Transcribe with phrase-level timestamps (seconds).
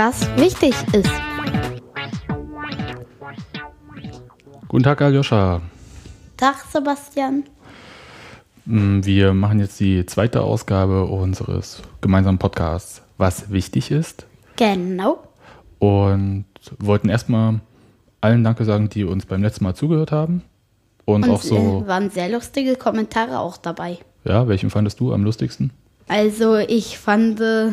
[0.00, 1.10] was wichtig ist.
[4.66, 5.60] Guten Tag, Aljoscha.
[6.38, 7.44] Tag, Sebastian.
[8.64, 14.24] Mm, Wir machen jetzt die zweite Ausgabe unseres gemeinsamen Podcasts, was wichtig ist.
[14.56, 15.22] Genau.
[15.80, 16.46] Und
[16.78, 17.60] wollten erstmal
[18.22, 20.42] allen Danke sagen, die uns beim letzten Mal zugehört haben.
[21.04, 23.98] Und, Und auch so, waren sehr lustige Kommentare auch dabei.
[24.24, 25.72] ja, welchen fandest du am lustigsten?
[26.08, 27.72] Also ich fand äh,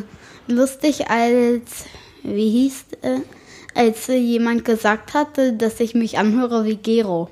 [0.50, 1.86] lustig, als,
[2.28, 3.20] wie hieß, äh,
[3.76, 7.30] als jemand gesagt hatte, dass ich mich anhöre wie Gero.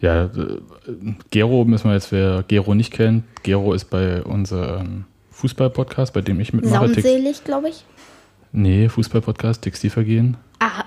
[0.00, 0.30] Ja, äh,
[1.30, 6.40] Gero müssen wir jetzt, wer Gero nicht kennt, Gero ist bei unserem Fußball-Podcast, bei dem
[6.40, 6.92] ich mitmache.
[6.94, 7.84] Saumselig, glaube ich.
[8.52, 10.36] nee, Fußball-Podcast, Textilvergehen.
[10.60, 10.84] Ah,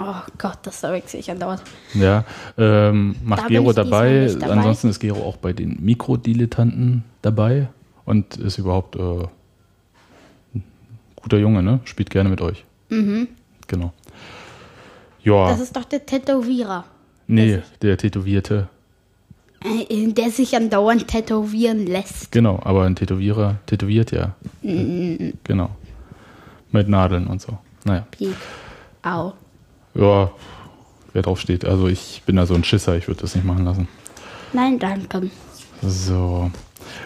[0.00, 1.62] oh Gott, das verwechsel ich andauernd.
[1.94, 2.24] Ja,
[2.56, 4.34] ähm, Da macht bin Gero dabei.
[4.38, 4.52] dabei.
[4.52, 7.68] Ansonsten ist Gero auch bei den Mikrodilettanten dabei
[8.04, 9.24] und ist überhaupt äh,
[11.22, 11.80] guter Junge, ne?
[11.84, 12.64] Spielt gerne mit euch.
[12.88, 13.28] Mhm.
[13.66, 13.92] Genau.
[15.22, 16.84] Ja, Das ist doch der Tätowierer,
[17.26, 18.68] nee, der Tätowierte.
[19.62, 22.32] äh, der sich andauernd tätowieren lässt.
[22.32, 24.34] Genau, aber ein Tätowierer tätowiert ja.
[24.62, 25.34] Mhm.
[25.44, 25.70] Genau.
[26.72, 27.58] Mit Nadeln und so.
[27.84, 28.06] Naja.
[28.10, 28.34] Piep.
[29.02, 29.32] Au.
[29.94, 30.30] Ja,
[31.12, 31.64] wer drauf steht.
[31.64, 33.88] Also ich bin da so ein Schisser, ich würde das nicht machen lassen.
[34.52, 35.30] Nein, danke.
[35.82, 36.50] So.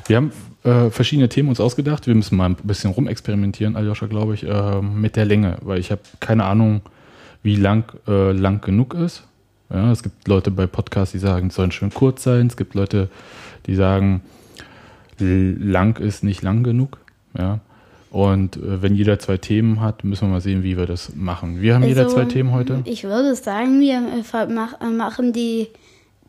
[0.06, 0.32] Wir haben
[0.64, 2.06] äh, verschiedene Themen uns ausgedacht.
[2.06, 5.90] Wir müssen mal ein bisschen rumexperimentieren, Aljoscha, glaube ich, äh, mit der Länge, weil ich
[5.90, 6.82] habe keine Ahnung,
[7.42, 9.24] wie lang äh, lang genug ist.
[9.70, 12.46] Ja, es gibt Leute bei Podcasts, die sagen, es sollen schön kurz sein.
[12.46, 13.08] Es gibt Leute,
[13.66, 14.22] die sagen,
[15.18, 16.98] lang ist nicht lang genug.
[17.36, 17.60] Ja.
[18.10, 21.60] Und äh, wenn jeder zwei Themen hat, müssen wir mal sehen, wie wir das machen.
[21.60, 22.80] Wir haben jeder Also, zwei Themen heute.
[22.84, 25.68] Ich würde sagen, wir äh, äh, machen die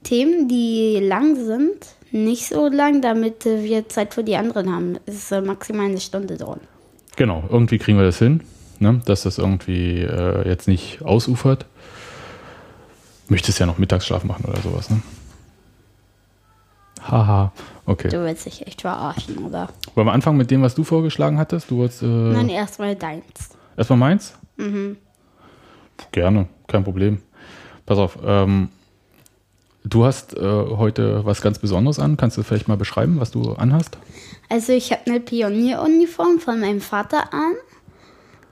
[0.06, 4.98] Themen, die lang sind, nicht so lang, damit wir Zeit für die anderen haben.
[5.06, 6.62] Es soll maximal eine Stunde dauern.
[7.18, 8.42] Genau, irgendwie kriegen wir das hin,
[8.80, 9.02] ne?
[9.06, 11.66] dass das irgendwie äh, jetzt nicht ausufert.
[13.28, 15.02] Möchtest ja noch Mittagsschlaf machen oder sowas, ne?
[17.02, 17.52] Haha,
[17.86, 18.10] okay.
[18.10, 19.70] Du willst dich echt verarschen, oder?
[19.96, 21.70] Wollen wir anfangen mit dem, was du vorgeschlagen hattest?
[21.72, 23.50] Du wolltest äh, Nein, erstmal deins.
[23.76, 24.34] erstmal meins?
[26.12, 27.22] Gerne, kein Problem.
[27.86, 28.70] Pass auf, ähm,
[29.86, 32.18] du hast äh, heute was ganz Besonderes an.
[32.18, 33.98] Kannst du vielleicht mal beschreiben, was du anhast?
[34.50, 37.54] Also ich habe eine Pionieruniform von meinem Vater an.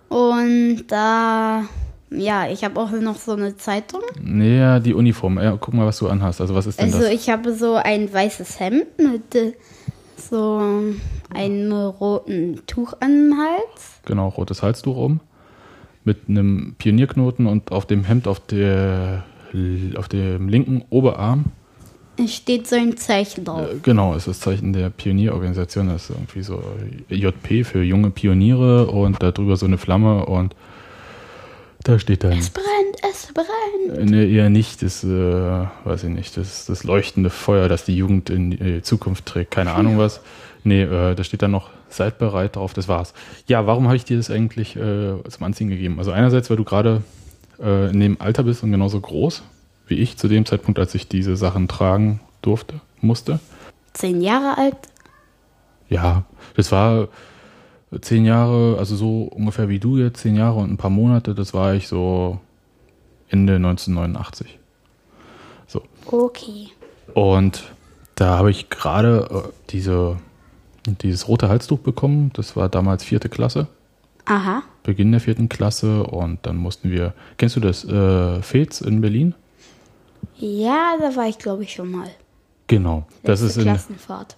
[0.09, 1.63] Und da,
[2.11, 4.01] ja, ich habe auch noch so eine Zeitung.
[4.21, 5.39] Nee, ja, die Uniform.
[5.39, 6.39] Ja, guck mal, was du anhast.
[6.41, 7.09] Also was ist denn Also das?
[7.11, 9.53] ich habe so ein weißes Hemd mit äh,
[10.17, 10.61] so
[11.33, 13.99] einem roten Tuch an dem Hals.
[14.05, 15.19] Genau, rotes Halstuch um.
[16.05, 19.23] Mit einem Pionierknoten und auf dem Hemd auf, der,
[19.95, 21.45] auf dem linken Oberarm.
[22.17, 23.67] Es steht so ein Zeichen drauf.
[23.71, 25.87] Äh, genau, ist das Zeichen der Pionierorganisation.
[25.89, 26.61] Das ist irgendwie so
[27.09, 30.55] JP für junge Pioniere und da drüber so eine Flamme und
[31.83, 32.33] da steht dann.
[32.33, 32.65] Es brennt,
[33.09, 34.09] es brennt.
[34.09, 38.29] Ne, eher nicht, das, äh, weiß ich nicht, das, das leuchtende Feuer, das die Jugend
[38.29, 39.51] in die Zukunft trägt.
[39.51, 40.21] Keine Ahnung was.
[40.63, 43.13] Nee, äh, da steht dann noch, seid bereit drauf, das war's.
[43.47, 45.99] Ja, warum habe ich dir das eigentlich äh, zum Anziehen gegeben?
[45.99, 47.01] Also einerseits, weil du gerade
[47.59, 49.43] äh, in dem Alter bist und genauso groß
[49.87, 53.39] wie ich zu dem Zeitpunkt, als ich diese Sachen tragen durfte, musste.
[53.93, 54.77] Zehn Jahre alt.
[55.89, 56.23] Ja,
[56.55, 57.09] das war
[58.01, 61.53] zehn Jahre, also so ungefähr wie du jetzt, zehn Jahre und ein paar Monate, das
[61.53, 62.39] war ich so
[63.29, 64.57] Ende 1989.
[65.67, 65.81] So.
[66.05, 66.69] Okay.
[67.13, 67.63] Und
[68.15, 70.17] da habe ich gerade äh, diese,
[70.87, 72.31] dieses rote Halstuch bekommen.
[72.33, 73.67] Das war damals vierte Klasse,
[74.25, 74.63] Aha.
[74.83, 76.03] Beginn der vierten Klasse.
[76.03, 79.33] Und dann mussten wir, kennst du das, äh, Fez in Berlin?
[80.37, 82.09] Ja, da war ich glaube ich schon mal.
[82.67, 83.05] Genau.
[83.23, 84.37] Das Letzte ist in, Klassenfahrt.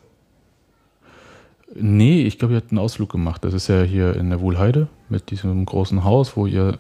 [1.76, 3.44] nee, ich glaube, ihr habt einen Ausflug gemacht.
[3.44, 6.78] Das ist ja hier in der Wohlheide mit diesem großen Haus, wo ihr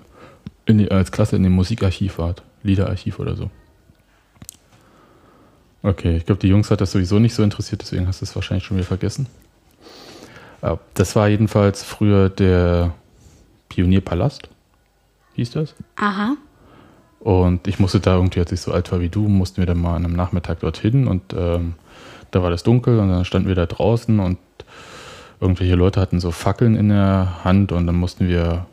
[0.65, 2.43] in die, als Klasse in dem Musikarchiv wart.
[2.63, 3.49] Liederarchiv oder so.
[5.83, 8.35] Okay, ich glaube, die Jungs hat das sowieso nicht so interessiert, deswegen hast du es
[8.35, 9.27] wahrscheinlich schon wieder vergessen.
[10.61, 12.93] Äh, Das war jedenfalls früher der
[13.75, 14.49] Pionierpalast,
[15.33, 15.75] hieß das.
[15.97, 16.37] Aha.
[17.19, 19.79] Und ich musste da irgendwie, als ich so alt war wie du, mussten wir dann
[19.79, 21.73] mal an einem Nachmittag dorthin und ähm,
[22.31, 24.37] da war das dunkel und dann standen wir da draußen und
[25.41, 28.65] irgendwelche Leute hatten so Fackeln in der Hand und dann mussten wir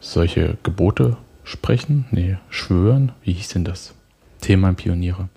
[0.00, 3.94] solche Gebote sprechen, nee, schwören, wie hieß denn das?
[4.40, 5.28] Thema Pioniere.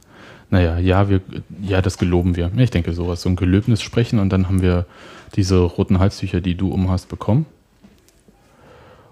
[0.49, 1.21] Naja, ja, wir,
[1.61, 2.51] ja, das geloben wir.
[2.57, 4.85] Ich denke sowas, so ein Gelöbnis sprechen und dann haben wir
[5.35, 7.45] diese roten Halstücher, die du umhast, bekommen.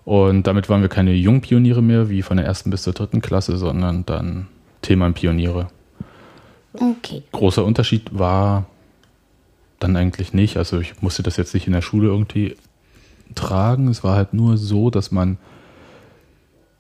[0.05, 3.57] Und damit waren wir keine Jungpioniere mehr, wie von der ersten bis zur dritten Klasse,
[3.57, 4.47] sondern dann
[4.81, 5.67] Themenpioniere.
[6.73, 7.23] Okay.
[7.31, 8.65] Großer Unterschied war
[9.79, 10.57] dann eigentlich nicht.
[10.57, 12.55] Also ich musste das jetzt nicht in der Schule irgendwie
[13.35, 13.87] tragen.
[13.87, 15.37] Es war halt nur so, dass man,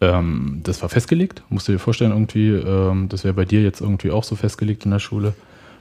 [0.01, 3.81] ähm, das war festgelegt, musst du dir vorstellen, irgendwie, ähm, das wäre bei dir jetzt
[3.81, 5.33] irgendwie auch so festgelegt in der Schule.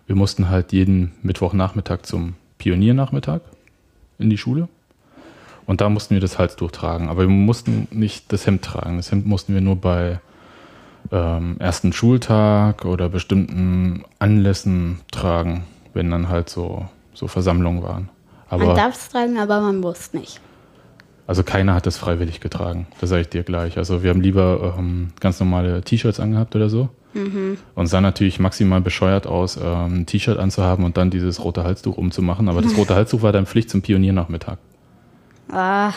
[0.06, 3.40] Wir mussten halt jeden Mittwochnachmittag zum Pioniernachmittag
[4.18, 4.68] in die Schule.
[5.72, 7.08] Und da mussten wir das Halstuch tragen.
[7.08, 8.98] Aber wir mussten nicht das Hemd tragen.
[8.98, 10.20] Das Hemd mussten wir nur bei
[11.10, 15.64] ähm, ersten Schultag oder bestimmten Anlässen tragen,
[15.94, 16.84] wenn dann halt so,
[17.14, 18.10] so Versammlungen waren.
[18.50, 20.42] man Aber darf es tragen, aber man muss nicht.
[21.26, 22.86] also keiner hat das freiwillig getragen.
[23.00, 23.78] Das sage ich dir gleich.
[23.78, 26.90] Also wir haben lieber ähm, ganz normale T-Shirts angehabt oder so.
[27.75, 31.96] Und sah natürlich maximal bescheuert aus, ähm, ein T-Shirt anzuhaben und dann dieses rote Halstuch
[31.96, 32.50] umzumachen.
[32.50, 34.58] Aber das rote Halstuch war dann Pflicht zum Pioniernachmittag.
[35.52, 35.93] Ah,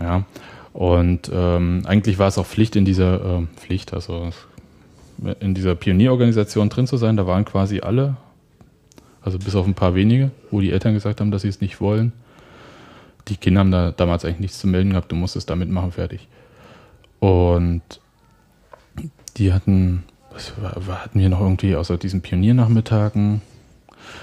[0.00, 0.24] Ja.
[0.72, 4.30] Und ähm, eigentlich war es auch Pflicht in dieser ähm, Pflicht, also
[5.40, 7.16] in dieser Pionierorganisation drin zu sein.
[7.18, 8.16] Da waren quasi alle,
[9.20, 11.80] also bis auf ein paar wenige, wo die Eltern gesagt haben, dass sie es nicht
[11.80, 12.12] wollen.
[13.28, 16.26] Die Kinder haben da damals eigentlich nichts zu melden gehabt, du musstest da mitmachen, fertig.
[17.20, 17.82] Und
[19.36, 20.54] die hatten, was
[20.88, 23.42] hatten wir noch irgendwie außer diesen Pioniernachmittagen?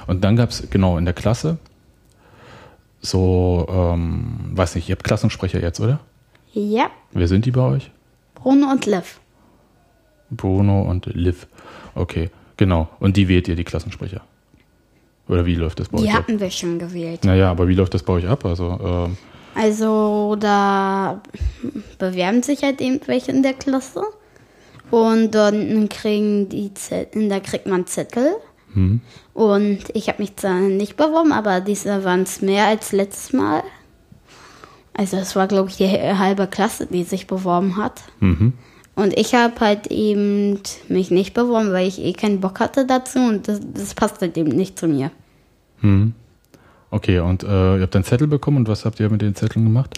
[0.07, 1.59] Und dann gab es, genau, in der Klasse
[3.01, 5.99] so, ähm, weiß nicht, ihr habt Klassensprecher jetzt, oder?
[6.53, 7.91] ja, Wer sind die bei euch?
[8.35, 9.19] Bruno und Liv.
[10.31, 11.47] Bruno und Liv.
[11.95, 12.87] Okay, genau.
[12.99, 14.21] Und die wählt ihr, die Klassensprecher?
[15.27, 16.23] Oder wie läuft das bei Die euch ab?
[16.23, 17.23] hatten wir schon gewählt.
[17.23, 18.45] Naja, aber wie läuft das bei euch ab?
[18.45, 19.17] Also, ähm,
[19.55, 21.21] Also da
[21.99, 24.01] bewerben sich halt irgendwelche in der Klasse
[24.91, 28.31] und dann kriegen die Zettel, da kriegt man Zettel.
[28.73, 29.01] Hm,
[29.33, 33.63] Und ich habe mich zwar nicht beworben, aber diesmal waren es mehr als letztes Mal.
[34.93, 38.01] Also es war, glaube ich, die halbe Klasse, die sich beworben hat.
[38.19, 38.53] mhm.
[38.95, 43.19] Und ich habe halt eben mich nicht beworben, weil ich eh keinen Bock hatte dazu
[43.19, 45.09] und das, das passt halt eben nicht zu mir.
[45.79, 46.13] Hm.
[46.91, 49.63] Okay, und äh, ihr habt einen Zettel bekommen und was habt ihr mit den Zetteln
[49.63, 49.97] gemacht?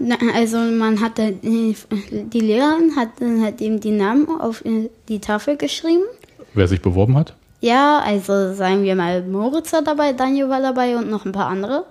[0.00, 4.90] Na, Also man hat halt, die Lehrerin hat dann halt eben die Namen auf äh,
[5.08, 6.02] die Tafel geschrieben.
[6.54, 7.36] Wer sich beworben hat?
[7.62, 11.46] Ja, also sagen wir mal, Moritz war dabei, Daniel war dabei und noch ein paar
[11.46, 11.84] andere.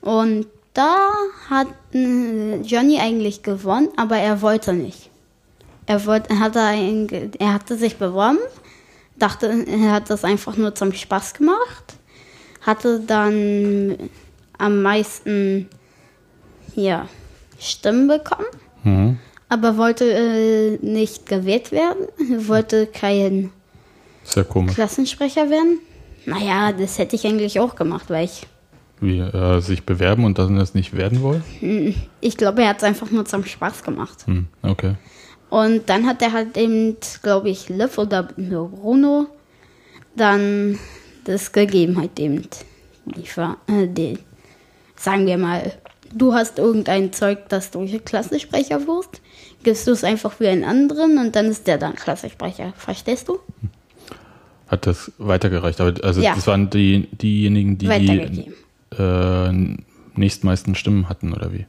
[0.00, 0.96] Und da
[1.50, 5.10] hat äh, Johnny eigentlich gewonnen, aber er wollte nicht.
[5.84, 8.38] Er wollte, er hatte, ein, er hatte sich beworben,
[9.18, 11.94] dachte, er hat das einfach nur zum Spaß gemacht,
[12.62, 13.98] hatte dann
[14.56, 15.68] am meisten
[16.74, 17.06] hier
[17.58, 18.46] Stimmen bekommen,
[18.82, 19.18] Mhm.
[19.50, 22.06] aber wollte äh, nicht gewählt werden,
[22.48, 23.50] wollte kein
[24.26, 24.74] Sehr komisch.
[24.74, 25.78] Klassensprecher werden?
[26.24, 28.46] Naja, das hätte ich eigentlich auch gemacht, weil ich,
[29.00, 31.94] Wie äh, sich bewerben und dann das nicht werden wollen?
[32.20, 34.26] ich glaube, er hat es einfach nur zum Spaß gemacht.
[34.26, 34.94] Hm, okay.
[35.48, 39.28] Und dann hat er halt eben, glaube ich, Liv oder Bruno
[40.16, 40.78] dann
[41.24, 42.48] das gegeben halt eben.
[43.68, 44.18] Äh, die,
[44.96, 45.72] sagen wir mal,
[46.12, 49.20] du hast irgendein Zeug, dass du Klassensprecher wirst,
[49.62, 52.72] gibst du es einfach für einen anderen und dann ist der dann Klassensprecher.
[52.76, 53.38] Verstehst du?
[54.68, 55.80] Hat das weitergereicht.
[55.80, 56.34] Aber also Ja.
[56.34, 58.52] das waren die, diejenigen, die die
[59.00, 59.52] äh,
[60.16, 61.66] nächstmeisten Stimmen hatten, oder wie?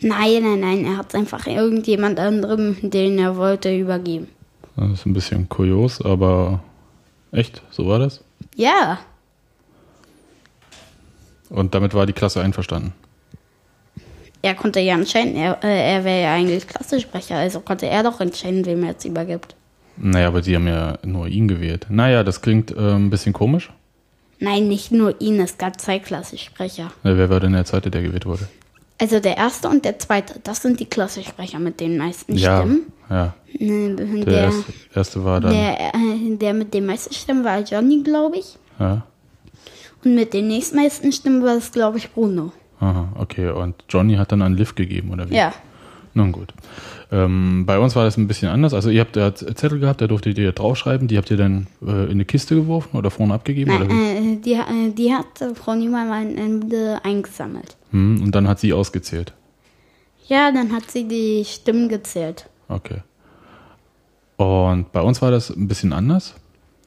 [0.00, 4.28] Nein, nein, nein, er hat es einfach irgendjemand anderem, den er wollte, übergeben.
[4.76, 6.62] Das ist ein bisschen kurios, aber
[7.30, 8.22] echt, so war das.
[8.56, 8.98] Ja,
[11.50, 12.92] Und damit war die Klasse einverstanden.
[14.42, 18.20] er konnte ja entscheiden, er, äh, er wäre ja eigentlich Klassensprecher, also konnte er doch
[18.20, 19.54] entscheiden, wem er jetzt übergibt.
[20.04, 21.86] Naja, aber sie haben ja nur ihn gewählt.
[21.88, 23.70] Naja, das klingt äh, ein bisschen komisch.
[24.40, 26.86] Nein, nicht nur ihn, es gab zwei Klassensprecher.
[27.04, 28.48] Äh, wer war denn der Zweite, der gewählt wurde?
[29.00, 32.80] Also der erste und der zweite, das sind die Klassensprecher mit den meisten Ja, Stimmen.
[33.10, 33.34] ja.
[33.58, 35.52] Äh, Der, Der, erste, erste war dann.
[35.52, 38.56] der, äh, der mit den meisten Stimmen war Johnny, glaube ich.
[38.80, 39.02] Ja.
[40.04, 42.52] Und mit den nächstmeisten Stimmen war es, glaube ich, Bruno.
[42.80, 43.50] Aha, okay.
[43.50, 45.36] Und Johnny hat dann einen Lift gegeben, oder wie?
[45.36, 45.52] Ja.
[46.14, 46.52] Nun gut.
[47.10, 48.74] Ähm, bei uns war das ein bisschen anders.
[48.74, 51.08] Also ihr habt da Zettel gehabt, da durftet ihr draufschreiben.
[51.08, 53.70] Die habt ihr dann äh, in eine Kiste geworfen oder vorne abgegeben?
[53.70, 57.76] Nein, äh, die, äh, die hat äh, Frau Niemann am Ende eingesammelt.
[57.90, 59.32] Hm, und dann hat sie ausgezählt.
[60.26, 62.48] Ja, dann hat sie die Stimmen gezählt.
[62.68, 63.02] Okay.
[64.36, 66.34] Und bei uns war das ein bisschen anders.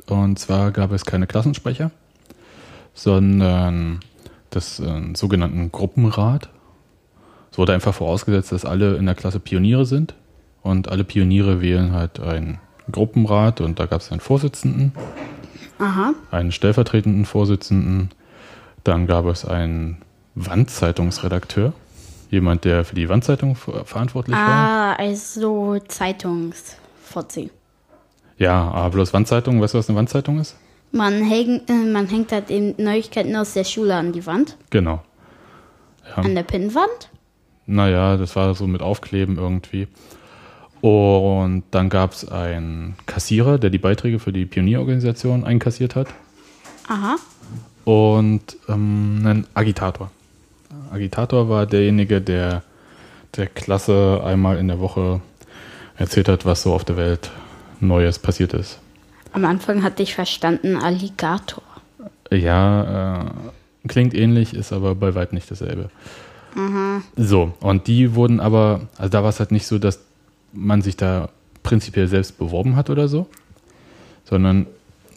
[0.08, 1.92] Und zwar gab es keine Klassensprecher,
[2.94, 4.00] sondern
[4.50, 6.50] das äh, sogenannten Gruppenrat.
[7.56, 10.14] Es wurde einfach vorausgesetzt, dass alle in der Klasse Pioniere sind.
[10.62, 12.60] Und alle Pioniere wählen halt einen
[12.92, 14.92] Gruppenrat und da gab es einen Vorsitzenden,
[15.80, 16.14] Aha.
[16.32, 18.10] einen stellvertretenden Vorsitzenden,
[18.84, 20.02] dann gab es einen
[20.36, 21.72] Wandzeitungsredakteur,
[22.30, 24.50] jemand, der für die Wandzeitung ver verantwortlich war.
[24.50, 27.52] Ah, also Zeitungsvorziehen.
[28.38, 30.58] Ja, aber bloß Wandzeitung, weißt du, was eine Wandzeitung ist?
[30.92, 35.02] Man, häng, äh, man hängt halt eben Neuigkeiten aus der Schule an die Wand, Genau.
[36.06, 37.12] Ja, an der Pinnwand.
[37.66, 39.88] Naja, das war so mit Aufkleben irgendwie.
[40.82, 46.08] Und dann gab es einen Kassierer, der die Beiträge für die Pionierorganisation einkassiert hat.
[46.88, 47.16] Aha.
[47.86, 50.12] Und ähm, einen Agitator.
[50.92, 52.64] Agitator war derjenige, der
[53.38, 55.22] der Klasse einmal in der Woche
[55.98, 57.32] erzählt hat, was so auf der Welt
[57.80, 58.80] Neues passiert ist.
[59.34, 61.64] Am Anfang hatte ich verstanden Alligator.
[62.32, 65.90] Ja, äh, klingt ähnlich, ist aber bei weitem nicht dasselbe.
[67.18, 70.00] So, und die wurden aber, also da war es halt nicht so, dass
[70.54, 71.30] man sich da
[71.64, 73.28] prinzipiell selbst beworben hat oder so,
[74.24, 74.68] sondern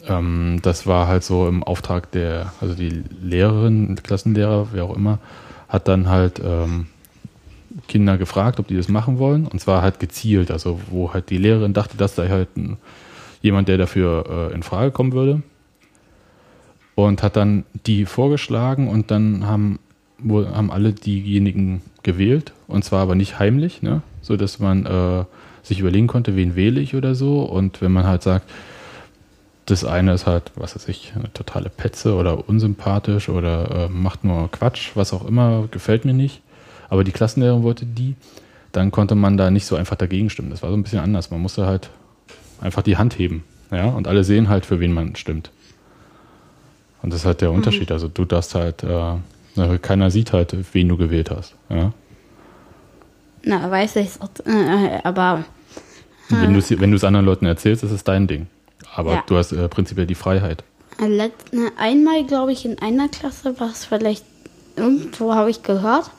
[0.07, 5.19] ähm, das war halt so im Auftrag der, also die Lehrerin, Klassenlehrer, wer auch immer,
[5.67, 6.87] hat dann halt ähm,
[7.87, 9.45] Kinder gefragt, ob die das machen wollen.
[9.47, 12.77] Und zwar halt gezielt, also wo halt die Lehrerin dachte, dass da halt ein,
[13.41, 15.41] jemand, der dafür äh, in Frage kommen würde.
[16.95, 19.79] Und hat dann die vorgeschlagen und dann haben,
[20.23, 22.53] haben alle diejenigen gewählt.
[22.67, 24.01] Und zwar aber nicht heimlich, ne?
[24.21, 25.25] so dass man äh,
[25.63, 27.41] sich überlegen konnte, wen wähle ich oder so.
[27.41, 28.49] Und wenn man halt sagt,
[29.65, 34.23] das eine ist halt, was weiß ich, eine totale Petze oder unsympathisch oder äh, macht
[34.23, 36.41] nur Quatsch, was auch immer, gefällt mir nicht.
[36.89, 38.15] Aber die Klassenlehrerin wollte die,
[38.71, 40.49] dann konnte man da nicht so einfach dagegen stimmen.
[40.49, 41.29] Das war so ein bisschen anders.
[41.29, 41.89] Man musste halt
[42.61, 43.43] einfach die Hand heben.
[43.71, 45.51] Ja, und alle sehen halt, für wen man stimmt.
[47.03, 47.91] Und das ist halt der Unterschied.
[47.91, 49.13] Also du darfst halt, äh,
[49.81, 51.55] keiner sieht halt, wen du gewählt hast.
[51.69, 51.91] Ja.
[53.43, 54.09] Na, weiß ich,
[54.45, 55.45] äh, aber
[56.29, 58.47] Wenn du es wenn du's anderen Leuten erzählst, ist es dein Ding.
[58.95, 59.23] Aber Ja.
[59.25, 60.63] du hast äh, prinzipiell die Freiheit.
[61.77, 64.25] einmal, glaube ich, in einer Klasse war es vielleicht,
[64.75, 66.11] irgendwo habe ich gehört,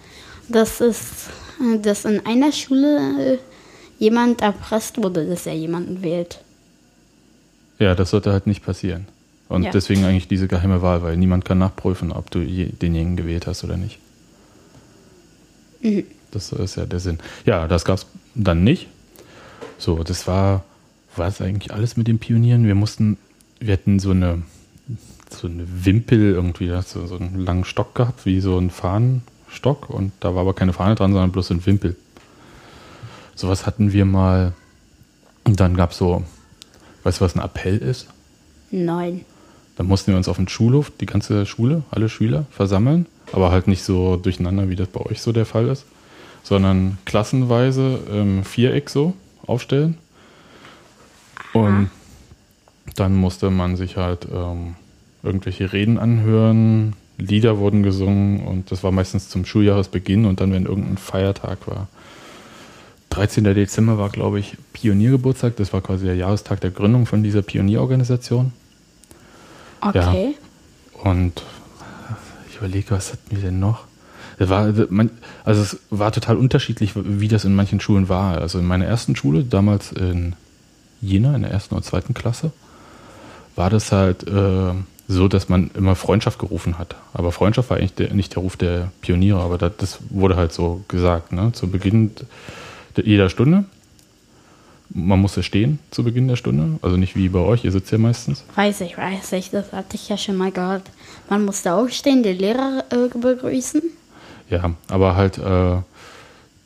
[0.48, 1.28] dass es,
[1.82, 3.38] dass in einer Schule äh,
[3.98, 6.40] jemand erpresst wurde, dass er jemanden wählt.
[7.78, 9.06] Ja, das sollte halt nicht passieren.
[9.50, 9.72] Und Ja.
[9.72, 13.64] deswegen eigentlich diese geheime Wahl, weil niemand kann nachprüfen, ob du je, denjenigen gewählt hast
[13.64, 13.98] oder nicht.
[15.82, 16.04] Mhm.
[16.30, 17.18] Das ist ja der Sinn.
[17.44, 18.86] Ja, das gab es dann nicht.
[19.76, 20.62] So, das war,
[21.16, 22.64] war es eigentlich alles mit den Pionieren.
[22.64, 23.18] Wir mussten,
[23.58, 24.42] wir hatten so eine,
[25.28, 29.90] so eine Wimpel irgendwie, du so einen langen Stock gehabt, wie so ein Fahnenstock.
[29.90, 31.96] Und da war aber keine Fahne dran, sondern bloß so ein Wimpel.
[33.34, 34.52] Sowas hatten wir mal.
[35.42, 36.22] Und dann gab es so,
[37.02, 38.06] weißt du, was ein Appell ist?
[38.70, 39.24] Nein.
[39.80, 43.66] Dann mussten wir uns auf den Schulhof, die ganze Schule, alle Schüler versammeln, aber halt
[43.66, 45.86] nicht so durcheinander, wie das bei euch so der Fall ist,
[46.42, 49.14] sondern klassenweise im Viereck so
[49.46, 49.96] aufstellen.
[51.54, 51.88] Und
[52.96, 54.74] dann musste man sich halt ähm,
[55.22, 60.66] irgendwelche Reden anhören, Lieder wurden gesungen und das war meistens zum Schuljahresbeginn und dann, wenn
[60.66, 61.88] irgendein Feiertag war.
[63.08, 63.44] 13.
[63.44, 65.56] Dezember war, glaube ich, Pioniergeburtstag.
[65.56, 68.52] Das war quasi der Jahrestag der Gründung von dieser Pionierorganisation.
[69.80, 70.34] Okay.
[71.02, 71.42] Und
[72.50, 73.84] ich überlege, was hatten wir denn noch?
[74.38, 74.72] Das war,
[75.44, 78.38] also es war total unterschiedlich, wie das in manchen Schulen war.
[78.38, 80.34] Also in meiner ersten Schule, damals in
[81.02, 82.50] Jena, in der ersten und zweiten Klasse,
[83.56, 84.72] war das halt äh,
[85.08, 86.94] so, dass man immer Freundschaft gerufen hat.
[87.12, 90.52] Aber Freundschaft war eigentlich der, nicht der Ruf der Pioniere, aber das, das wurde halt
[90.52, 91.32] so gesagt.
[91.32, 91.52] Ne?
[91.52, 92.12] Zu Beginn
[92.96, 93.64] der- jeder Stunde.
[94.92, 97.98] Man musste stehen zu Beginn der Stunde, also nicht wie bei euch, ihr sitzt ja
[97.98, 98.44] meistens.
[98.56, 100.82] Weiß ich, weiß ich, das hatte ich ja schon mal gehört.
[101.28, 103.82] Man musste aufstehen, den Lehrer äh, begrüßen.
[104.50, 105.76] Ja, aber halt äh,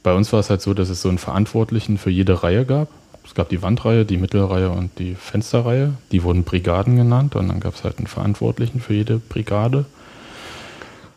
[0.02, 2.88] bei uns war es halt so, dass es so einen Verantwortlichen für jede Reihe gab.
[3.26, 5.94] Es gab die Wandreihe, die Mittelreihe und die Fensterreihe.
[6.12, 9.84] Die wurden Brigaden genannt und dann gab es halt einen Verantwortlichen für jede Brigade.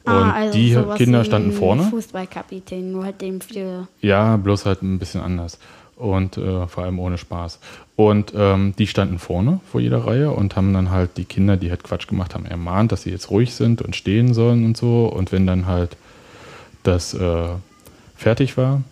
[0.03, 1.83] Und Ah, also die sowas Kinder standen vorne.
[1.83, 3.89] Fußballkapitän, nur halt dem für.
[4.01, 5.59] Ja, bloß halt ein bisschen anders.
[5.97, 7.59] Und äh, vor allem ohne Spaß.
[7.95, 11.71] Und ähm, die standen vorne vor jeder Reihe und haben dann halt die Kinder, die
[11.71, 15.07] halt Quatsch gemacht haben, ermahnt, dass sie jetzt ruhig sind und stehen sollen und so.
[15.07, 15.97] Und wenn dann halt
[16.83, 17.47] das äh,
[18.15, 18.83] fertig war,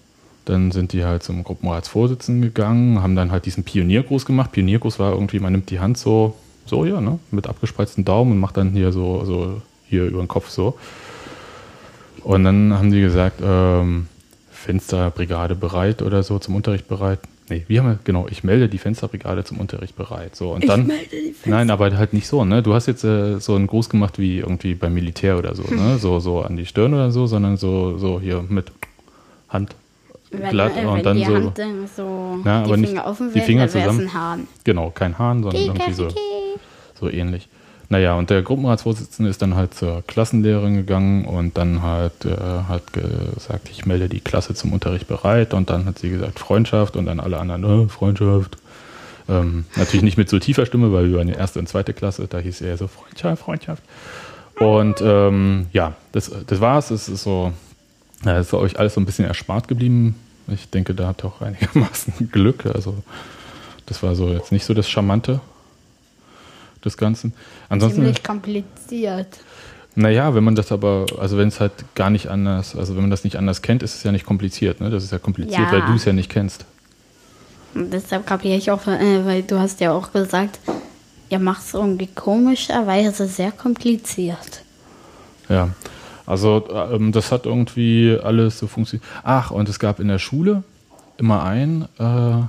[0.46, 4.52] dann sind die halt zum Gruppenratsvorsitzenden gegangen, haben dann halt diesen Pioniergruß gemacht.
[4.52, 6.36] Pioniergruß war irgendwie, man nimmt die Hand so,
[6.66, 10.28] so ja, ne, mit abgespreizten Daumen und macht dann hier so, so hier über den
[10.28, 10.78] Kopf so.
[12.24, 14.08] Und dann haben die gesagt, ähm,
[14.66, 17.20] Fensterbrigade bereit oder so zum Unterricht bereit.
[17.48, 20.36] Nee, wie haben wir, genau, ich melde die Fensterbrigade zum Unterricht bereit.
[20.36, 22.64] So, und dann, melde die Fenster- Nein, aber halt nicht so, ne?
[22.64, 25.98] Du hast jetzt äh, so einen Gruß gemacht wie irgendwie beim Militär oder so, ne?
[26.00, 28.72] So, so an die Stirn oder so, sondern so, so hier mit
[29.50, 29.76] Hand
[30.32, 31.36] Wenn, glatt wenn und dann die so.
[31.36, 34.08] Hand dann so aber die nicht Finger offen die wären, Finger dann wär's zusammen.
[34.08, 34.48] ein Hahn.
[34.64, 36.08] Genau, kein Hahn, sondern irgendwie so,
[37.00, 37.48] so ähnlich.
[37.90, 42.94] Naja, und der Gruppenratsvorsitzende ist dann halt zur Klassenlehrerin gegangen und dann halt äh, hat
[42.94, 47.06] gesagt, ich melde die Klasse zum Unterricht bereit und dann hat sie gesagt Freundschaft und
[47.06, 48.58] dann alle anderen, äh, Freundschaft.
[49.28, 52.28] Ähm, natürlich nicht mit so tiefer Stimme, weil wir waren ja erste und zweite Klasse,
[52.28, 53.84] da hieß eher so Freundschaft, Freundschaft.
[54.60, 56.92] Und ähm, ja, das, das war's.
[56.92, 57.52] Es ist so
[58.24, 60.16] Ja, ist euch alles so ein bisschen erspart geblieben.
[60.48, 62.66] Ich denke, da habt ihr auch einigermaßen Glück.
[62.66, 62.96] Also,
[63.86, 65.42] das war so jetzt nicht so das Charmante
[66.86, 67.34] des Ganzen.
[67.70, 69.28] Ansonsten, Ziemlich kompliziert.
[69.96, 73.12] naja, wenn man das aber, also wenn es halt gar nicht anders, also wenn man
[73.12, 74.80] das nicht anders kennt, ist es ja nicht kompliziert.
[74.82, 74.90] Ne?
[74.90, 75.72] Das ist ja kompliziert, Ja.
[75.72, 76.66] weil du es ja nicht kennst.
[77.74, 80.60] Und deshalb kapiere ich auch, äh, weil du hast ja auch gesagt,
[81.30, 84.62] ihr macht es irgendwie komischerweise sehr kompliziert.
[85.50, 85.70] Ja,
[86.26, 89.06] also ähm, das hat irgendwie alles so funktioniert.
[89.24, 90.64] Ach, und es gab in der Schule
[91.18, 92.42] immer einen äh,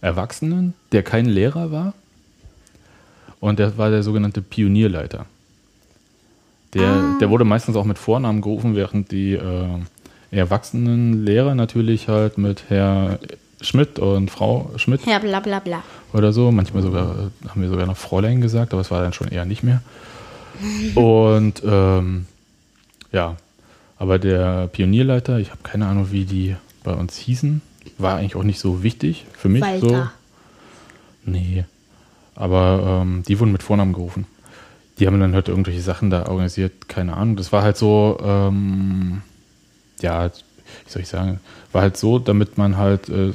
[0.00, 1.94] Erwachsenen, der kein Lehrer war.
[3.40, 5.26] Und der war der sogenannte Pionierleiter.
[6.74, 9.68] Der, der wurde meistens auch mit Vornamen gerufen, während die äh,
[10.32, 13.20] erwachsenen Lehrer natürlich halt mit Herr
[13.60, 15.82] Schmidt und Frau Schmidt Ja, bla bla bla.
[16.12, 16.50] oder so.
[16.50, 19.62] Manchmal sogar haben wir sogar noch Fräulein gesagt, aber es war dann schon eher nicht
[19.62, 19.82] mehr.
[20.94, 22.26] Und ähm,
[23.12, 23.36] ja,
[23.98, 27.62] aber der Pionierleiter, ich habe keine Ahnung, wie die bei uns hießen,
[27.98, 29.64] war eigentlich auch nicht so wichtig für mich.
[29.80, 29.90] So.
[29.90, 30.12] Walter.
[31.24, 31.64] Nee.
[32.34, 34.26] Aber ähm, die wurden mit Vornamen gerufen.
[34.98, 37.36] Die haben dann halt irgendwelche Sachen da organisiert, keine Ahnung.
[37.36, 39.22] Das war halt so, ähm,
[40.00, 41.40] ja, wie soll ich sagen,
[41.72, 43.32] war halt so, damit man halt, äh,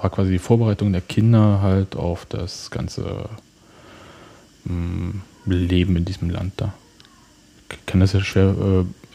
[0.00, 3.28] war quasi die Vorbereitung der Kinder halt auf das ganze
[4.64, 5.14] mh,
[5.46, 6.72] Leben in diesem Land da.
[7.70, 8.54] Ich kann das ja schwer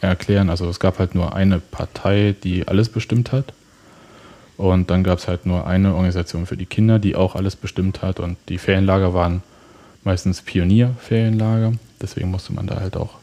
[0.02, 0.50] äh, erklären.
[0.50, 3.52] Also es gab halt nur eine Partei, die alles bestimmt hat.
[4.58, 8.02] Und dann gab es halt nur eine Organisation für die Kinder, die auch alles bestimmt
[8.02, 8.18] hat.
[8.18, 9.42] Und die Ferienlager waren
[10.02, 11.74] meistens Pionierferienlager.
[12.02, 13.14] Deswegen musste man da halt auch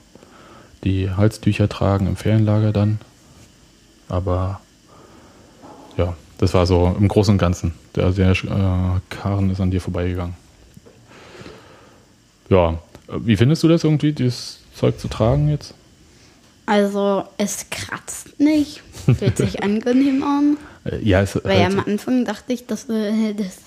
[0.85, 2.99] die Halstücher tragen im Ferienlager dann.
[4.07, 4.61] Aber
[5.97, 7.73] ja, das war so im Großen und Ganzen.
[7.95, 10.35] Der, der äh, Karren ist an dir vorbeigegangen.
[12.49, 15.73] Ja, wie findest du das irgendwie, dieses Zeug zu tragen jetzt?
[16.65, 18.81] Also, es kratzt nicht.
[19.17, 20.57] Fühlt sich angenehm an.
[20.85, 23.57] Äh, Ja, es Weil halt, am Anfang dachte ich, dass äh, das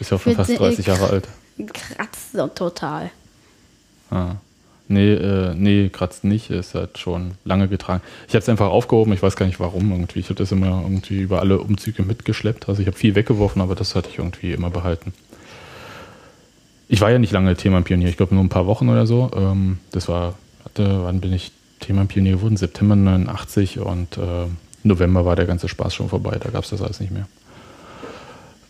[0.00, 1.28] ist ja auch schon fast sich- 30 Jahre alt.
[1.72, 3.10] kratzt so total.
[4.10, 4.36] Ah.
[4.88, 8.02] Nee, äh, nee, kratzt nicht, ist halt schon lange getragen.
[8.28, 10.20] Ich habe es einfach aufgehoben, ich weiß gar nicht warum irgendwie.
[10.20, 12.68] Ich habe das immer irgendwie über alle Umzüge mitgeschleppt.
[12.68, 15.12] Also ich habe viel weggeworfen, aber das hatte ich irgendwie immer behalten.
[16.88, 19.28] Ich war ja nicht lange Themenpionier, ich glaube nur ein paar Wochen oder so.
[19.34, 20.34] Ähm, das war,
[20.64, 22.56] hatte, wann bin ich Themenpionier geworden?
[22.56, 24.46] September 89 und äh,
[24.86, 27.26] November war der ganze Spaß schon vorbei, da gab es das alles nicht mehr.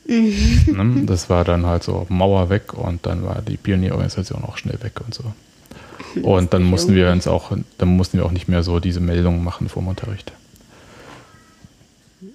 [0.08, 1.02] Ne?
[1.04, 5.00] Das war dann halt so Mauer weg und dann war die Pionierorganisation auch schnell weg
[5.04, 5.24] und so.
[6.22, 9.42] Und dann mussten wir uns auch, dann mussten wir auch nicht mehr so diese Meldungen
[9.42, 10.32] machen vor dem Unterricht.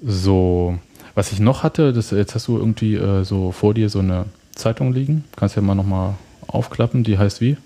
[0.04, 0.78] So,
[1.16, 4.26] was ich noch hatte, das, jetzt hast du irgendwie äh, so vor dir so eine
[4.56, 5.24] Zeitung liegen.
[5.36, 6.16] Kannst ja mal nochmal
[6.48, 7.58] aufklappen, die heißt wie?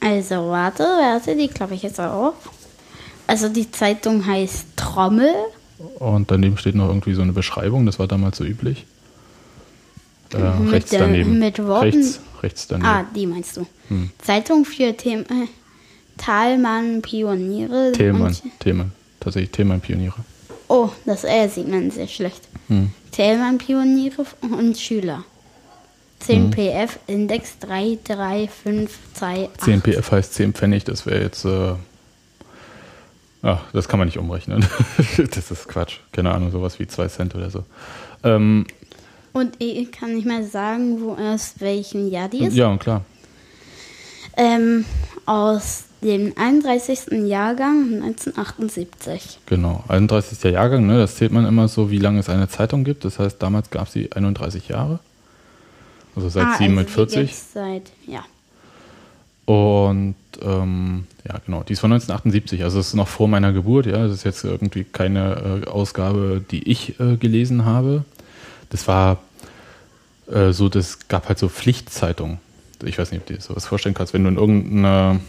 [0.00, 2.34] Also, warte, warte, die klappe ich jetzt auf.
[3.26, 5.32] Also, die Zeitung heißt Trommel.
[5.98, 8.84] Und daneben steht noch irgendwie so eine Beschreibung, das war damals so üblich.
[10.32, 11.38] Äh, Mit rechts der- daneben.
[11.38, 11.84] mit Worten?
[11.84, 12.86] Rechts, rechts daneben.
[12.88, 13.66] Ah, die meinst du.
[13.88, 14.10] Hm.
[14.18, 15.46] Zeitung für Them äh,
[16.16, 17.92] Talmann Pioniere.
[17.92, 18.92] Thälmann, und- Thälmann.
[19.20, 20.16] Tatsächlich Thälmann-Pioniere.
[20.68, 22.40] Oh, das R sieht man sehr schlecht.
[22.68, 22.90] Hm.
[23.10, 25.24] Thälmann Pioniere und Schüler.
[26.20, 29.48] 10 PF Index 33528.
[29.64, 31.44] 10 PF heißt 10 Pfennig, das wäre jetzt.
[31.44, 31.74] Äh,
[33.44, 34.66] ach, das kann man nicht umrechnen.
[35.16, 35.98] das ist Quatsch.
[36.12, 37.64] Keine Ahnung, sowas wie 2 Cent oder so.
[38.24, 38.66] Ähm,
[39.32, 42.56] Und ich kann nicht mehr sagen, wo aus welchem Jahr die ist.
[42.56, 43.02] ja, und klar.
[44.36, 44.84] Ähm,
[45.26, 47.26] aus dem 31.
[47.28, 49.38] Jahrgang 1978.
[49.46, 49.84] Genau.
[49.88, 50.42] 31.
[50.52, 50.98] Jahrgang, ne?
[50.98, 53.04] das zählt man immer so, wie lange es eine Zeitung gibt.
[53.04, 54.98] Das heißt, damals gab es sie 31 Jahre.
[56.16, 57.14] Also seit Ah, also 47.
[57.20, 58.24] die gibt's seit, ja.
[59.46, 63.86] Und ähm, ja, genau, die ist von 1978, also es ist noch vor meiner Geburt,
[63.86, 64.06] ja.
[64.06, 68.04] Das ist jetzt irgendwie keine äh, Ausgabe, die ich äh, gelesen habe.
[68.70, 69.18] Das war
[70.30, 72.38] äh, so, das gab halt so Pflichtzeitungen.
[72.82, 75.20] Ich weiß nicht, ob du dir sowas vorstellen kannst, wenn du in irgendeiner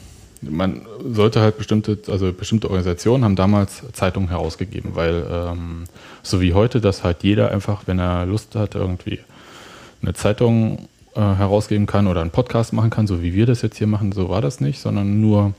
[0.42, 5.86] man sollte halt bestimmte, also bestimmte Organisationen haben damals Zeitungen herausgegeben, weil ähm,
[6.24, 9.20] so wie heute, dass halt jeder einfach, wenn er Lust hat, irgendwie
[10.02, 13.78] eine Zeitung äh, herausgeben kann oder einen Podcast machen kann, so wie wir das jetzt
[13.78, 15.54] hier machen, so war das nicht, sondern nur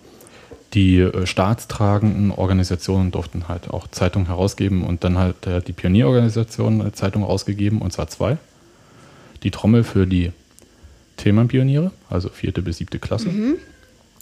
[0.75, 6.81] die äh, staatstragenden Organisationen durften halt auch Zeitungen herausgeben und dann halt äh, die Pionierorganisation
[6.81, 8.39] eine Zeitung rausgegeben und zwar zwei.
[9.43, 10.33] Die Trommel für die
[11.17, 13.31] Themenpioniere, also vierte bis siebte Klasse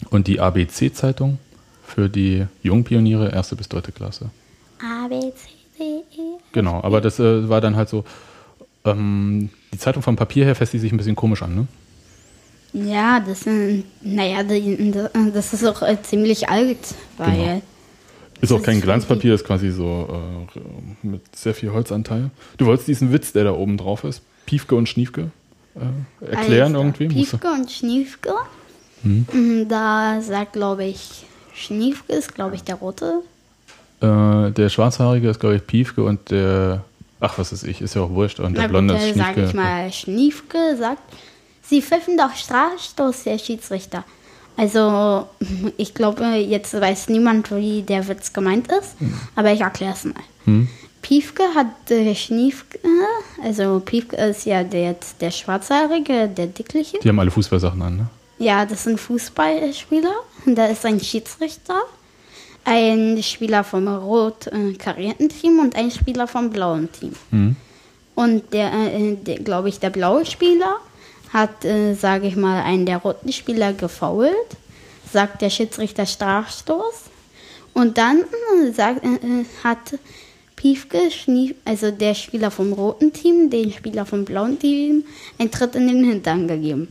[0.09, 1.39] und die ABC-Zeitung
[1.85, 4.29] für die Jungpioniere, erste bis dritte Klasse.
[4.79, 6.37] A, B, C, D, E.
[6.51, 8.05] Genau, aber das äh, war dann halt so,
[8.85, 11.67] ähm, die Zeitung vom Papier her fässt die sich ein bisschen komisch an, ne?
[12.73, 14.41] Ja, das sind, naja,
[15.33, 16.77] das ist auch äh, ziemlich alt,
[17.17, 17.61] weil Genau.
[18.41, 20.09] Ist auch kein Glanzpapier, ist quasi so
[20.53, 20.59] äh,
[21.07, 22.31] mit sehr viel Holzanteil.
[22.57, 25.31] Du wolltest diesen Witz, der da oben drauf ist, Piefke und Schniefke,
[25.75, 27.07] äh, erklären Also, irgendwie?
[27.07, 28.33] Piefke und Schniefke.
[29.03, 29.67] Hm?
[29.69, 33.21] Da sagt, glaube ich, Schniefke ist, glaube ich, der rote.
[34.01, 36.83] Äh, der Schwarzhaarige ist, glaube ich, Piefke und der,
[37.25, 38.39] ach, was ist ich, ist ja auch wurscht.
[38.39, 39.49] Und der Na Blonde gut, ist äh, sag Schniefke.
[39.49, 41.01] ich mal, Schniefke sagt,
[41.61, 44.03] sie pfiffen doch Strafstoß, Herr Schiedsrichter.
[44.57, 45.27] Also,
[45.77, 48.95] ich glaube, jetzt weiß niemand, wie der Witz gemeint ist,
[49.35, 50.13] aber ich erkläre es mal.
[50.45, 50.69] Hm?
[51.01, 52.79] Piefke hat äh, Schniefke,
[53.43, 56.97] also Piefke ist ja der, der Schwarzhaarige, der Dickliche.
[56.99, 58.07] Die haben alle Fußballsachen an, ne?
[58.39, 60.13] Ja, das sind Fußballspieler.
[60.45, 61.79] Und Da ist ein Schiedsrichter,
[62.65, 67.13] ein Spieler vom rot äh, karierten Team und ein Spieler vom blauen Team.
[67.29, 67.55] Hm?
[68.15, 70.75] Und der, äh, der glaube ich, der blaue Spieler
[71.31, 74.33] hat, äh, sage ich mal, einen der roten Spieler gefoult,
[75.11, 77.03] sagt der Schiedsrichter Strafstoß.
[77.73, 78.23] Und dann
[78.73, 79.01] sagt,
[79.63, 79.99] hat
[80.55, 85.03] Piefke, Schnie also der Spieler vom roten Team, den Spieler vom blauen Team,
[85.37, 86.87] einen Tritt in den Hintern gegeben.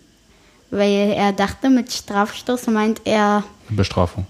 [0.70, 4.26] Weil er dachte, mit Strafstoß meint er Bestrafung,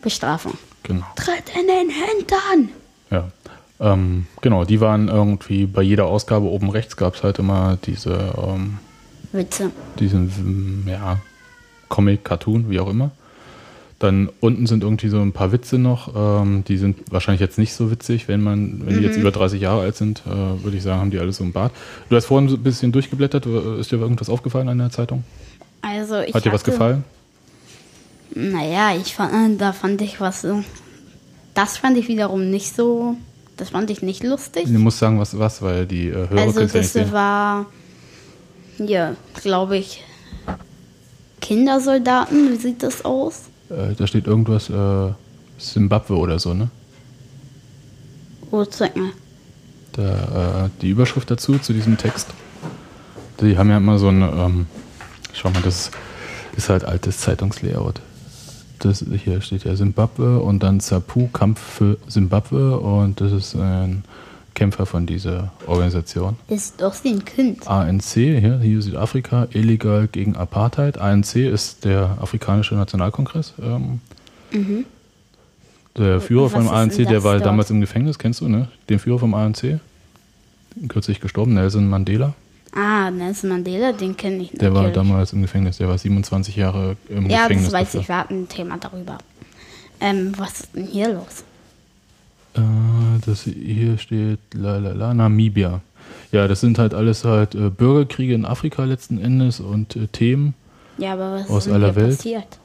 [0.00, 0.56] Bestrafung.
[0.86, 1.04] Genau.
[1.16, 2.68] Tritt in den Hintern!
[3.10, 3.28] Ja.
[3.78, 8.32] Ähm, genau, die waren irgendwie bei jeder Ausgabe oben rechts gab es halt immer diese,
[8.38, 8.78] ähm,
[9.32, 9.70] Witze.
[10.00, 11.18] diesen, ja,
[11.88, 13.10] Comic, Cartoon, wie auch immer.
[13.98, 16.14] Dann unten sind irgendwie so ein paar Witze noch.
[16.42, 19.60] Ähm, die sind wahrscheinlich jetzt nicht so witzig, wenn man, wenn die jetzt über 30
[19.60, 21.72] Jahre alt sind, äh, würde ich sagen, haben die alle so einen Bart.
[22.10, 23.46] Du hast vorhin so ein bisschen durchgeblättert.
[23.46, 25.24] Ist dir irgendwas aufgefallen an der Zeitung?
[25.80, 27.04] Also ich Hat dir was hatte- gefallen?
[28.36, 30.62] Naja, ich fand, äh, da fand ich was so.
[31.54, 33.16] Das fand ich wiederum nicht so.
[33.56, 34.64] Das fand ich nicht lustig.
[34.66, 37.12] Du musst sagen, was, was, weil die äh, Hörer Also ja das sehen.
[37.12, 37.64] war,
[38.76, 40.04] ja, glaube ich,
[41.40, 42.52] Kindersoldaten.
[42.52, 43.44] Wie sieht das aus?
[43.70, 45.12] Äh, da steht irgendwas, äh,
[45.58, 46.68] Zimbabwe oder so, ne?
[48.50, 49.12] Oh, zeig mal.
[49.92, 52.28] Da, äh, die Überschrift dazu, zu diesem Text.
[53.40, 54.66] Die haben ja immer so eine, ähm,
[55.32, 55.90] schau mal, das
[56.54, 58.02] ist halt altes Zeitungslayout.
[58.78, 64.04] Das hier steht ja Simbabwe und dann Zapu, Kampf für Simbabwe und das ist ein
[64.54, 66.36] Kämpfer von dieser Organisation.
[66.48, 67.68] Ist doch wie ein Kind.
[67.68, 70.98] ANC, hier, hier Südafrika, illegal gegen Apartheid.
[70.98, 73.52] ANC ist der Afrikanische Nationalkongress.
[73.62, 74.00] Ähm,
[75.96, 77.46] Der Führer vom ANC, der das war dort?
[77.46, 78.68] damals im Gefängnis, kennst du, ne?
[78.88, 79.78] Den Führer vom ANC,
[80.88, 82.34] kürzlich gestorben, Nelson Mandela.
[82.76, 86.96] Ah, Nelson Mandela, den kenne ich Der war damals im Gefängnis, der war 27 Jahre
[87.08, 87.64] im Ja, Gefängnis.
[87.64, 88.00] das weiß dafür.
[88.02, 88.08] ich.
[88.08, 89.18] Wir hatten ein Thema darüber.
[90.00, 91.44] Ähm, was ist denn hier los?
[92.54, 92.60] Äh,
[93.24, 95.80] das hier steht la la la Namibia.
[96.32, 100.52] Ja, das sind halt alles halt äh, Bürgerkriege in Afrika letzten Endes und äh, Themen.
[100.98, 102.16] Ja, aber was Aus ist aller hier Welt?
[102.16, 102.58] passiert?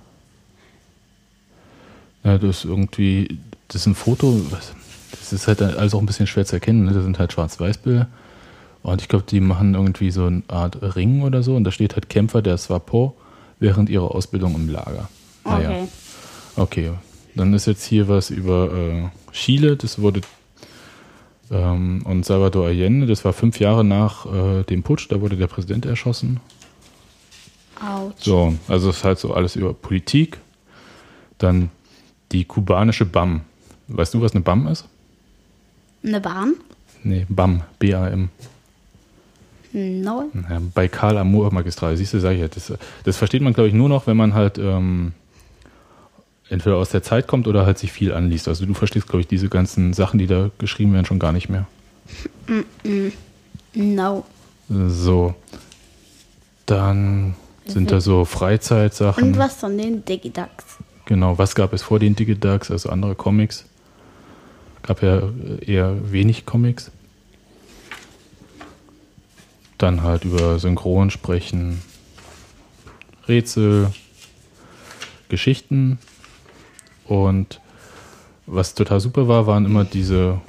[2.24, 6.28] Ja, das ist irgendwie, das ist ein Foto, das ist halt alles auch ein bisschen
[6.28, 6.86] schwer zu erkennen.
[6.86, 6.92] Ne?
[6.94, 8.08] Das sind halt Schwarz-Weiß-Bilder.
[8.84, 11.56] Und ich glaube, die machen irgendwie so eine Art Ring oder so.
[11.56, 13.16] Und da steht halt Kämpfer der SWAPO
[13.60, 15.10] während ihrer Ausbildung im Lager.
[15.46, 15.70] Naja.
[15.70, 15.88] Okay.
[16.56, 16.92] Okay,
[17.36, 19.78] dann ist jetzt hier was über äh, Chile.
[19.78, 20.22] Das wurde
[21.50, 23.08] ähm, und Salvador Allende.
[23.08, 25.08] Das war fünf Jahre nach äh, dem Putsch.
[25.10, 26.40] Da wurde der Präsident erschossen.
[27.80, 28.24] Autsch.
[28.26, 30.40] So, also es ist halt so alles über Politik.
[31.38, 31.70] Dann
[32.32, 33.42] die kubanische BAM.
[33.88, 34.88] Weißt du, was eine BAM ist?
[36.04, 36.54] Eine Bahn?
[37.04, 38.30] Nee, BAM, B-A-M.
[39.74, 40.30] No.
[40.50, 41.96] Ja, Baikal Amur Magistral.
[41.98, 44.34] Siehst du, sag ich ja, das, das versteht man, glaube ich, nur noch, wenn man
[44.34, 45.14] halt ähm,
[46.50, 48.48] entweder aus der Zeit kommt oder halt sich viel anliest.
[48.48, 51.50] Also du verstehst, glaube ich, diese ganzen Sachen, die da geschrieben werden, schon gar nicht
[51.50, 51.66] mehr.
[53.74, 54.26] No.
[54.70, 55.34] So.
[56.66, 59.24] Dann sind da so Freizeitsachen.
[59.24, 60.78] Und was von den Digiducks?
[61.06, 63.66] Genau, was gab es vor den Digiducks, also andere Comics?
[64.84, 65.22] Gab ja
[65.66, 66.92] eher wenig Comics.
[69.82, 71.82] Dann halt über Synchron sprechen,
[73.28, 73.92] Rätsel,
[75.28, 75.98] Geschichten.
[77.08, 77.60] Und
[78.46, 80.40] was total super war, waren immer diese,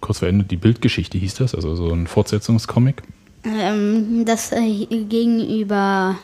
[0.00, 3.02] kurz vor Ende, die Bildgeschichte hieß das, also so ein Fortsetzungscomic.
[3.44, 6.16] Ähm, das äh, gegenüber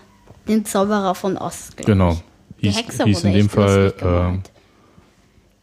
[0.48, 1.52] dem Zauberer von glaub
[1.84, 2.12] Genau.
[2.12, 2.22] ich.
[2.62, 4.40] Die Hieß, Hexe hieß in dem Fall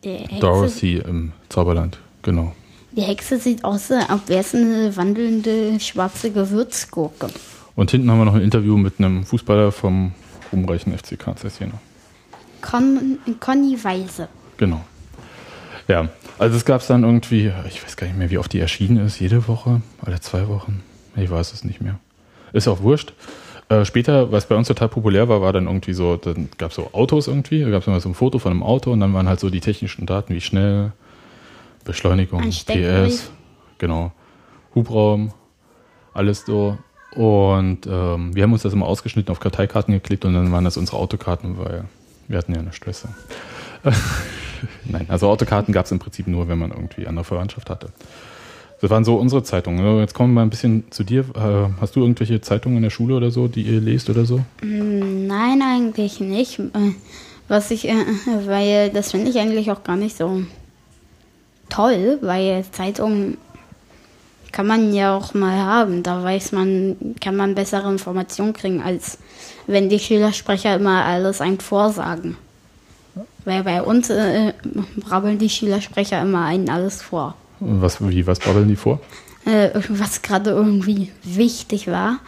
[0.03, 1.97] äh, Dorothy im Zauberland.
[2.21, 2.53] Genau.
[2.95, 7.27] Die Hexe sieht aus, als wäre es eine wandelnde schwarze Gewürzgurke.
[7.75, 10.13] Und hinten haben wir noch ein Interview mit einem Fußballer vom
[10.51, 11.73] ruhmreichen FC KZ Jena.
[12.61, 14.29] Con Conny Weise.
[14.57, 14.81] Genau.
[15.87, 18.59] Ja, also es gab es dann irgendwie, ich weiß gar nicht mehr, wie oft die
[18.59, 20.81] erschienen ist, jede Woche, alle zwei Wochen.
[21.15, 21.99] Ich weiß es nicht mehr.
[22.53, 23.13] Ist auch wurscht.
[23.69, 26.75] Äh, später, was bei uns total populär war, war dann irgendwie so, dann gab es
[26.75, 29.13] so Autos irgendwie, da gab es immer so ein Foto von einem Auto und dann
[29.13, 30.91] waren halt so die technischen Daten wie schnell,
[31.85, 33.13] Beschleunigung, Steckbrief.
[33.13, 33.31] PS,
[33.77, 34.11] genau,
[34.73, 35.31] Hubraum,
[36.13, 36.77] alles so.
[37.15, 40.75] Und ähm, wir haben uns das immer ausgeschnitten auf Karteikarten geklebt und dann waren das
[40.75, 41.85] unsere Autokarten, weil
[42.27, 43.09] wir hatten ja eine Schwester.
[44.85, 47.89] Nein, also Autokarten gab es im Prinzip nur, wenn man irgendwie andere Verwandtschaft hatte.
[48.81, 49.99] Das waren so unsere Zeitungen.
[49.99, 51.21] Jetzt kommen wir mal ein bisschen zu dir.
[51.35, 54.41] Äh, Hast du irgendwelche Zeitungen in der Schule oder so, die ihr lest oder so?
[54.61, 56.59] Nein, eigentlich nicht.
[56.59, 56.91] Äh,
[57.47, 57.95] Was ich, äh,
[58.45, 60.43] weil das finde ich eigentlich auch gar nicht so
[61.69, 63.37] toll, weil Zeitungen
[64.51, 66.01] kann man ja auch mal haben.
[66.01, 69.17] Da weiß man, kann man bessere Informationen kriegen, als
[69.67, 72.37] wenn die Schülersprecher immer alles ein vorsagen.
[73.43, 74.53] Weil bei uns äh,
[74.97, 77.35] brabbeln die Schülersprecher immer einen alles vor.
[77.59, 78.99] Was, wie, was babbeln die vor?
[79.45, 82.19] Äh, was gerade irgendwie wichtig war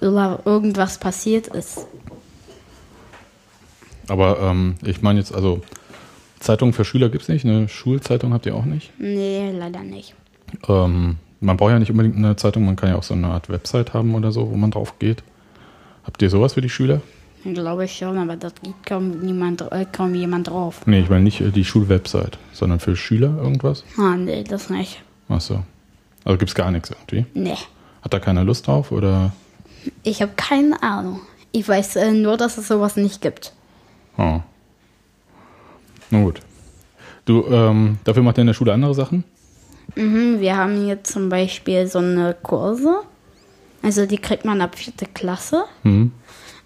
[0.00, 1.86] oder irgendwas passiert ist.
[4.08, 5.62] Aber ähm, ich meine jetzt, also
[6.42, 8.90] Zeitung für Schüler gibt es nicht, eine Schulzeitung habt ihr auch nicht.
[8.98, 10.14] Nee, leider nicht.
[10.68, 13.48] Ähm, man braucht ja nicht unbedingt eine Zeitung, man kann ja auch so eine Art
[13.48, 15.22] Website haben oder so, wo man drauf geht.
[16.04, 17.00] Habt ihr sowas für die Schüler?
[17.44, 20.86] Glaube ich schon, aber da geht kaum, niemand, äh, kaum jemand drauf.
[20.86, 23.84] Nee, ich meine nicht äh, die Schulwebsite, sondern für Schüler irgendwas?
[23.98, 25.02] Ah, nee, das nicht.
[25.28, 25.62] Ach so.
[26.24, 27.26] Also gibt's gar nichts irgendwie.
[27.34, 27.56] Nee.
[28.02, 29.32] Hat da keiner Lust drauf oder?
[30.04, 31.20] Ich habe keine Ahnung.
[31.50, 33.52] Ich weiß äh, nur, dass es sowas nicht gibt.
[34.18, 34.40] Oh.
[36.12, 36.40] Na gut.
[37.24, 39.24] Du, ähm, dafür macht ihr in der Schule andere Sachen?
[39.96, 43.00] Mhm, wir haben hier zum Beispiel so eine Kurse.
[43.82, 45.64] Also die kriegt man ab vierte Klasse.
[45.82, 46.12] Hm.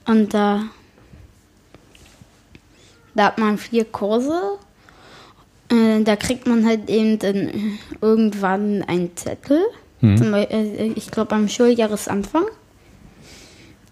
[0.07, 0.65] Und da,
[3.15, 4.59] da hat man vier Kurse.
[5.71, 9.61] Äh, da kriegt man halt eben dann irgendwann einen Zettel.
[10.01, 12.45] Zum Beispiel, äh, ich glaube am Schuljahresanfang.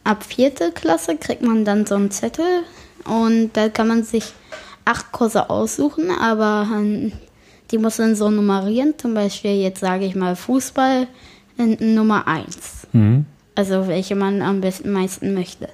[0.03, 2.65] Ab vierte Klasse kriegt man dann so einen Zettel
[3.05, 4.35] und da kann man sich
[4.85, 6.67] acht Kurse aussuchen, aber
[7.71, 8.95] die muss man so nummerieren.
[8.99, 11.07] Zum Beispiel jetzt sage ich mal Fußball
[11.59, 12.87] äh, Nummer eins.
[12.93, 13.27] Mhm.
[13.55, 15.69] Also welche man am besten meisten möchte.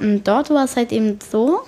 [0.00, 1.60] Und dort war es halt eben so,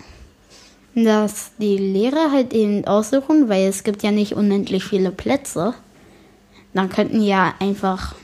[0.94, 5.74] dass die Lehrer halt eben aussuchen, weil es gibt ja nicht unendlich viele Plätze.
[6.72, 8.14] Dann könnten ja einfach,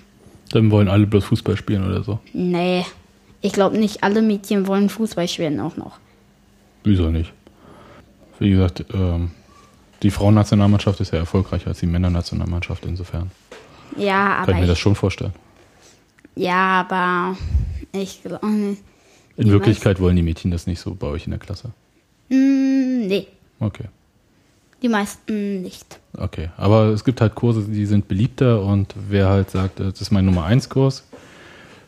[0.52, 2.18] Dann wollen alle bloß Fußball spielen oder so.
[2.32, 2.84] nee,
[3.42, 5.98] ich glaube nicht alle Mädchen wollen Fußball spielen auch noch.
[6.84, 7.32] Wieso nicht?
[8.40, 9.30] Wie gesagt, ähm,
[10.02, 13.30] die Frauennationalmannschaft ist ja erfolgreicher als die Männernationalmannschaft, insofern.
[13.96, 15.32] Ja, Kann aber ich mir das schon vorstellen.
[16.34, 17.36] ja, aber
[17.92, 18.76] ich glaube, In
[19.36, 21.70] Die Wirklichkeit wollen die Mädchen das nicht so bei euch in der Klasse.
[22.30, 23.26] mm, nee,
[23.58, 23.84] Okay.
[24.82, 25.98] die meisten nicht.
[26.16, 26.48] Okay.
[26.56, 30.10] Aber es gibt halt Kurse, die sind beliebter und wer halt sagt, äh, das ist
[30.12, 31.04] mein Nummer 1 Kurs,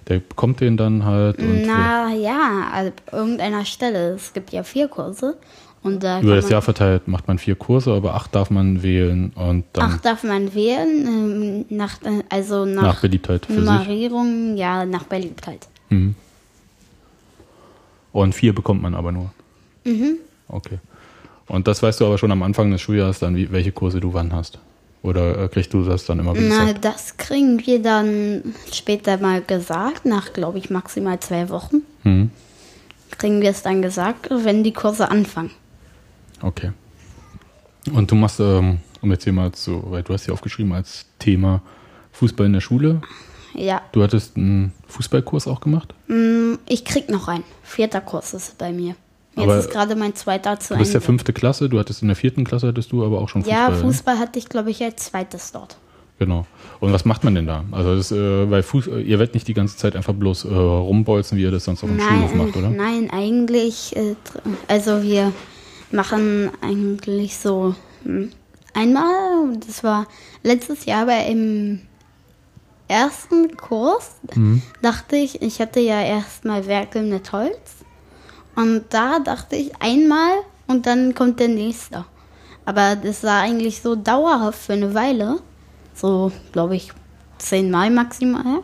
[0.09, 4.15] der bekommt den dann halt und Na ja, also irgendeiner Stelle.
[4.17, 5.39] Es gibt ja vier Kurse
[5.85, 9.65] da über das Jahr verteilt macht man vier Kurse, aber acht darf man wählen und
[9.73, 11.65] dann Ach, darf man wählen?
[11.69, 13.49] Ähm, Nach, äh, also nach, nach Beliebtheit.
[13.51, 15.67] Nummerierung, ja, nach Beliebtheit.
[15.89, 16.15] Mhm.
[18.13, 19.33] Und vier bekommt man aber nur.
[19.85, 20.19] Mhm.
[20.49, 20.79] Okay.
[21.49, 24.15] Und das weißt du aber schon am Anfang des Schuljahres dann, wie, welche Kurse du
[24.15, 24.59] wann hast.
[25.03, 26.85] Oder äh, kriegst du das dann immer Na, gesagt?
[26.85, 31.83] das kriegen wir dann später mal gesagt, nach, glaube ich, maximal zwei Wochen.
[32.05, 32.31] Mhm.
[33.19, 35.51] Kriegen wir es dann gesagt, wenn die Kurse anfangen.
[36.43, 36.73] Okay.
[37.93, 41.07] Und du machst, ähm, um jetzt hier mal zu, weil du hast hier aufgeschrieben als
[41.19, 41.63] Thema
[42.13, 43.01] Fußball in der Schule.
[43.55, 45.93] Ja, Du hattest einen Fußballkurs auch gemacht?
[46.09, 47.45] mm, ich krieg noch einen.
[47.63, 48.95] Vierter Kurs ist bei mir.
[49.35, 51.07] Jetzt Aber ist gerade mein zweiter zu Du bist ja Ende.
[51.07, 53.59] fünfte Klasse, du hattest in der vierten Klasse hattest du aber auch schon Fußball.
[53.59, 53.77] Ja, ne?
[53.77, 55.77] Fußball hatte ich, glaube ich, als zweites dort.
[56.19, 56.47] Genau.
[56.81, 57.65] Und was macht man denn da?
[57.73, 60.49] Also das, äh, weil Fuß, äh, ihr werdet nicht die ganze Zeit einfach bloß äh,
[60.55, 62.71] rumbolzen, wie ihr das sonst auch im Schulhof macht, oder?
[62.71, 64.15] Nein, eigentlich, äh,
[64.69, 65.33] also wir
[65.93, 67.75] machen eigentlich so
[68.05, 68.31] hm,
[68.75, 70.07] einmal, das war
[70.43, 71.83] letztes Jahr bei im
[72.89, 74.63] ersten Kurs, Mhm.
[74.83, 77.85] dachte ich, ich hatte ja erstmal Werkeln mit Holz
[78.55, 80.33] und da dachte ich einmal
[80.67, 82.05] und dann kommt der nächste.
[82.65, 85.41] Aber das war eigentlich so dauerhaft für eine Weile,
[85.95, 86.93] so glaube ich
[87.39, 88.63] zehnmal maximal,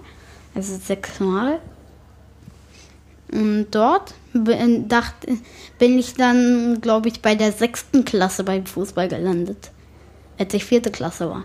[0.55, 1.61] also sechsmal.
[3.33, 5.39] Und dort bin, dachte,
[5.79, 9.71] bin ich dann, glaube ich, bei der sechsten Klasse beim Fußball gelandet,
[10.39, 11.45] als ich vierte Klasse war.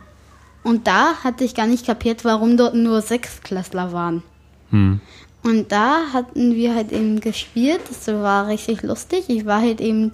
[0.63, 4.24] Und da hatte ich gar nicht kapiert, warum dort nur Sechstklässler waren.
[4.69, 5.02] Hm.
[5.43, 9.26] Und da hatten wir halt eben gespielt, das war richtig lustig.
[9.28, 10.12] Ich war halt eben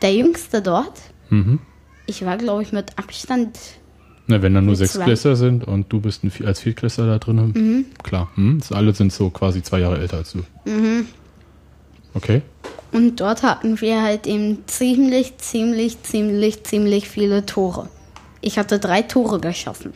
[0.00, 0.98] der Jüngste dort.
[1.28, 1.60] Mhm.
[2.06, 3.58] Ich war, glaube ich, mit Abstand
[4.30, 4.98] Na, wenn da nur sechs.
[4.98, 7.84] Klässler sind und du bist ein, als Viertklässler da drin, Mhm.
[8.02, 8.30] klar.
[8.36, 8.60] Hm?
[8.70, 10.38] Alle sind so quasi zwei Jahre älter als du.
[10.64, 11.06] Mhm.
[12.14, 12.42] Okay.
[12.92, 17.88] Und dort hatten wir halt eben ziemlich, ziemlich, ziemlich, ziemlich viele Tore.
[18.40, 19.92] Ich hatte drei Tore geschossen.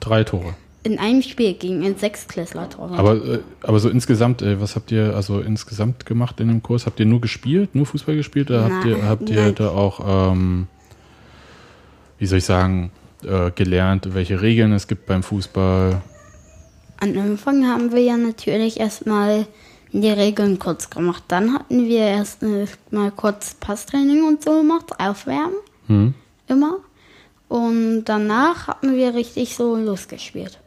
[0.00, 0.54] Drei Tore.
[0.84, 2.92] In einem Spiel gegen ein Sechsklässler-Tor.
[2.92, 6.86] Aber, äh, aber so insgesamt, äh, was habt ihr also insgesamt gemacht in dem Kurs?
[6.86, 10.32] Habt ihr nur gespielt, nur Fußball gespielt oder habt ihr, Nein, habt ihr da auch,
[10.32, 10.66] ähm,
[12.18, 12.90] wie soll ich sagen,
[13.24, 16.00] äh, gelernt, welche Regeln es gibt beim Fußball?
[17.00, 19.46] Am Anfang haben wir ja natürlich erstmal
[19.92, 21.22] die Regeln kurz gemacht.
[21.28, 25.54] Dann hatten wir erst äh, mal kurz Passtraining und so gemacht, aufwärmen,
[25.86, 26.14] Hm?
[26.48, 26.78] immer.
[27.48, 30.58] Und danach hatten wir richtig so losgespielt.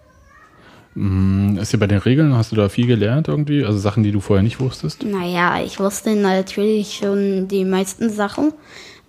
[0.96, 3.64] Mm, Ist dir bei den Regeln, hast du da viel gelernt irgendwie?
[3.64, 5.04] Also Sachen, die du vorher nicht wusstest?
[5.04, 8.54] Naja, ich wusste natürlich schon die meisten Sachen,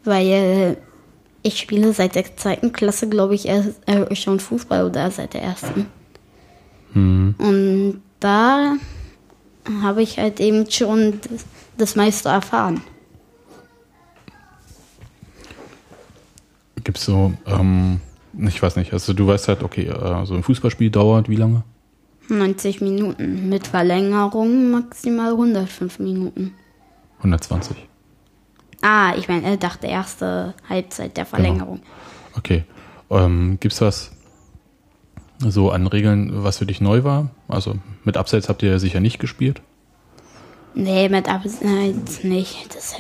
[0.05, 0.76] weil
[1.42, 5.42] ich spiele seit der zweiten Klasse, glaube ich, erst, äh, schon Fußball oder seit der
[5.42, 5.87] ersten.
[6.92, 7.35] Hm.
[7.38, 8.76] Und da
[9.83, 11.44] habe ich halt eben schon das,
[11.76, 12.83] das meiste erfahren.
[16.85, 18.00] Gibt's so, ähm,
[18.38, 21.62] ich weiß nicht, also du weißt halt, okay, äh, so ein Fußballspiel dauert wie lange?
[22.28, 23.48] 90 Minuten.
[23.48, 26.55] Mit Verlängerung maximal 105 Minuten.
[27.18, 27.76] 120.
[28.83, 31.81] Ah, ich meine, er dachte erste Halbzeit der Verlängerung.
[32.37, 32.64] Okay.
[33.11, 34.11] Ähm, gibt's was
[35.38, 37.31] so an Regeln, was für dich neu war?
[37.49, 39.61] Also mit Abseits habt ihr ja sicher nicht gespielt.
[40.75, 42.75] Nee, mit Abseits nicht.
[42.75, 42.97] Das,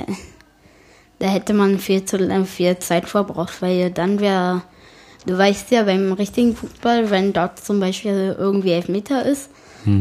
[1.18, 4.62] da hätte man viel zu lang, viel Zeit verbraucht, weil dann wäre,
[5.26, 9.50] du weißt ja, beim richtigen Fußball, wenn dort zum Beispiel irgendwie Elfmeter ist,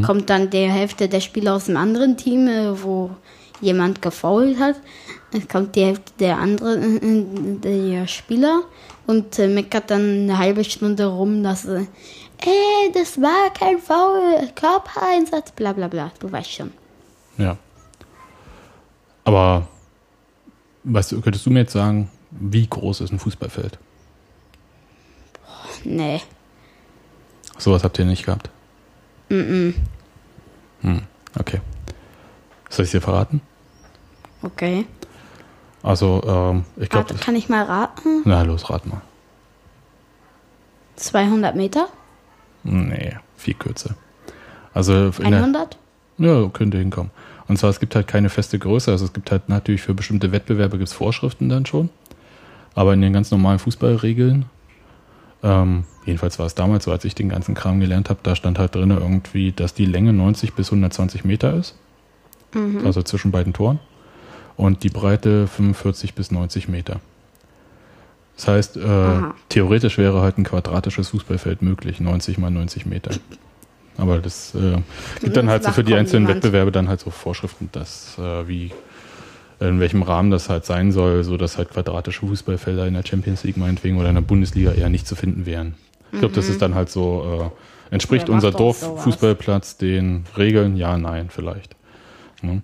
[0.04, 3.10] kommt dann die Hälfte der Spieler aus dem anderen Team, äh, wo
[3.60, 5.11] jemand gefoult hat, es
[5.50, 8.62] kommt die Hälfte der anderen äh, der Spieler
[9.06, 11.86] und äh, meckert dann eine halbe Stunde rum, dass äh,
[12.92, 16.72] das war kein Foul, Körpereinsatz, bla bla bla, du weißt schon.
[17.38, 17.56] Ja.
[19.24, 19.68] Aber
[20.84, 23.78] weißt du, könntest du mir jetzt sagen, wie groß ist ein Fußballfeld?
[25.84, 26.20] Nee.
[27.58, 28.50] Sowas habt ihr nicht gehabt.
[29.28, 29.70] Mm
[30.80, 31.02] Hm,
[31.38, 31.60] okay.
[32.68, 33.40] Soll ich dir verraten?
[34.42, 34.84] Okay.
[35.82, 38.22] Also, ähm, ich glaube, kann ich mal raten?
[38.24, 39.00] na los, rat mal.
[40.96, 41.88] 200 Meter?
[42.62, 43.96] Nee, viel kürzer.
[44.74, 45.76] Also in der, 100?
[46.18, 47.10] Ja, könnte hinkommen.
[47.48, 48.90] Und zwar, es gibt halt keine feste Größe.
[48.90, 51.90] Also es gibt halt natürlich für bestimmte Wettbewerbe gibt's Vorschriften dann schon.
[52.74, 54.46] Aber in den ganz normalen Fußballregeln,
[55.42, 58.58] ähm, jedenfalls war es damals so, als ich den ganzen Kram gelernt habe, da stand
[58.58, 61.74] halt drin irgendwie, dass die Länge 90 bis 120 Meter ist.
[62.84, 63.80] Also zwischen beiden Toren.
[64.56, 67.00] Und die Breite 45 bis 90 Meter.
[68.36, 73.12] Das heißt, äh, theoretisch wäre halt ein quadratisches Fußballfeld möglich, 90 mal 90 Meter.
[73.98, 74.78] Aber das äh,
[75.20, 76.44] gibt dann halt so für die einzelnen jemand.
[76.44, 78.72] Wettbewerbe dann halt so Vorschriften, dass äh, wie
[79.60, 83.44] in welchem Rahmen das halt sein soll, so dass halt quadratische Fußballfelder in der Champions
[83.44, 85.74] League meinetwegen oder in der Bundesliga eher nicht zu finden wären.
[86.12, 87.52] Ich glaube, das ist dann halt so,
[87.90, 89.04] äh, entspricht unser doch Dorf sowas?
[89.04, 90.76] Fußballplatz den Regeln?
[90.76, 91.76] Ja, nein, vielleicht.
[92.42, 92.62] Ne?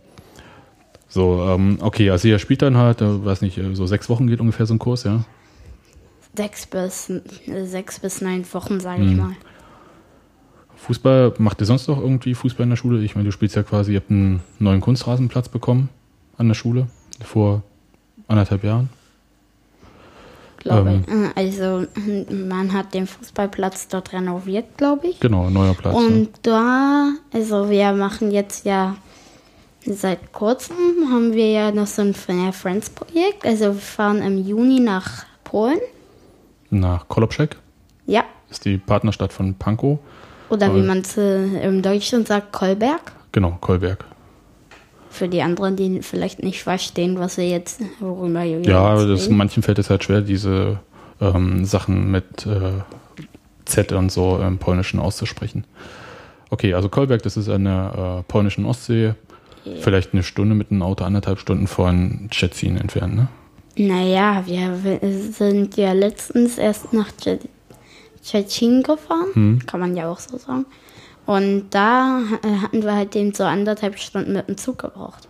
[1.08, 4.26] So, ähm, okay, also ihr spielt dann halt, äh, weiß nicht, äh, so sechs Wochen
[4.26, 5.24] geht ungefähr so ein Kurs, ja?
[6.36, 9.16] Sechs bis, äh, sechs bis neun Wochen, sage ich Mhm.
[9.16, 9.32] mal.
[10.76, 13.02] Fußball, macht ihr sonst noch irgendwie Fußball in der Schule?
[13.02, 15.88] Ich meine, du spielst ja quasi, ihr habt einen neuen Kunstrasenplatz bekommen
[16.36, 16.86] an der Schule
[17.24, 17.62] vor
[18.28, 18.88] anderthalb Jahren.
[20.58, 21.04] Glaube Ähm.
[21.06, 21.12] ich.
[21.12, 21.86] Äh, Also,
[22.32, 25.20] man hat den Fußballplatz dort renoviert, glaube ich.
[25.20, 25.94] Genau, neuer Platz.
[25.96, 28.96] Und da, also wir machen jetzt ja
[29.84, 30.76] seit kurzem
[31.10, 33.44] haben wir ja noch so ein Friends-Projekt.
[33.44, 35.78] Also wir fahren im Juni nach Polen.
[36.70, 37.56] Nach Kolobczek
[38.06, 38.24] Ja.
[38.50, 39.98] ist die Partnerstadt von Pankow.
[40.50, 43.12] Oder wie man es äh, im Deutschen sagt, Kolberg.
[43.32, 44.04] Genau, Kolberg.
[45.10, 49.28] Für die anderen, die vielleicht nicht verstehen, was wir jetzt, worüber wir Ja, jetzt das,
[49.30, 50.80] manchen fällt es halt schwer, diese
[51.20, 52.72] ähm, Sachen mit äh,
[53.64, 55.64] Z und so im Polnischen auszusprechen.
[56.50, 59.14] Okay, also Kolberg, das ist an der äh, polnischen Ostsee.
[59.80, 63.28] Vielleicht eine Stunde mit einem Auto, anderthalb Stunden von Szczecin entfernt, ne?
[63.76, 64.76] Naja, wir
[65.30, 67.08] sind ja letztens erst nach
[68.22, 69.28] Tschetschen gefahren.
[69.34, 69.58] Hm.
[69.66, 70.66] Kann man ja auch so sagen.
[71.26, 75.28] Und da äh, hatten wir halt eben so anderthalb Stunden mit dem Zug gebraucht.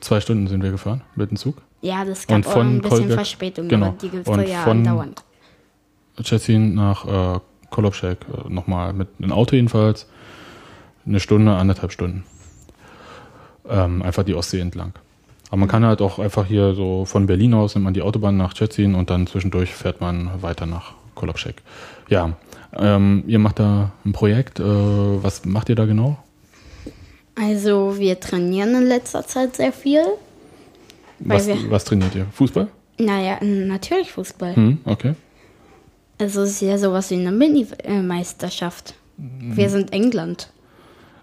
[0.00, 1.62] Zwei Stunden sind wir gefahren mit dem Zug.
[1.80, 3.94] Ja, das gab Und auch von ein bisschen Kolberg- Verspätung, genau.
[4.02, 5.22] die gibt es ja von- andauernd.
[6.20, 7.40] Szczecin nach äh,
[7.70, 10.06] Kolobczek äh, nochmal mit einem Auto jedenfalls.
[11.06, 12.24] Eine Stunde, anderthalb Stunden.
[13.68, 14.92] Ähm, einfach die Ostsee entlang.
[15.48, 18.36] Aber man kann halt auch einfach hier so von Berlin aus nimmt man die Autobahn
[18.36, 21.56] nach Szczecin und dann zwischendurch fährt man weiter nach Kolobschek.
[22.08, 22.36] Ja,
[22.74, 24.60] ähm, ihr macht da ein Projekt.
[24.60, 26.18] Äh, was macht ihr da genau?
[27.34, 30.02] Also wir trainieren in letzter Zeit sehr viel.
[31.18, 32.26] Was, was trainiert ihr?
[32.32, 32.68] Fußball?
[32.98, 34.56] Naja, natürlich Fußball.
[34.56, 35.14] Hm, okay.
[36.18, 38.94] Also es ist ja sowas wie eine Mini-Meisterschaft.
[39.16, 39.56] Mhm.
[39.56, 40.50] Wir sind England.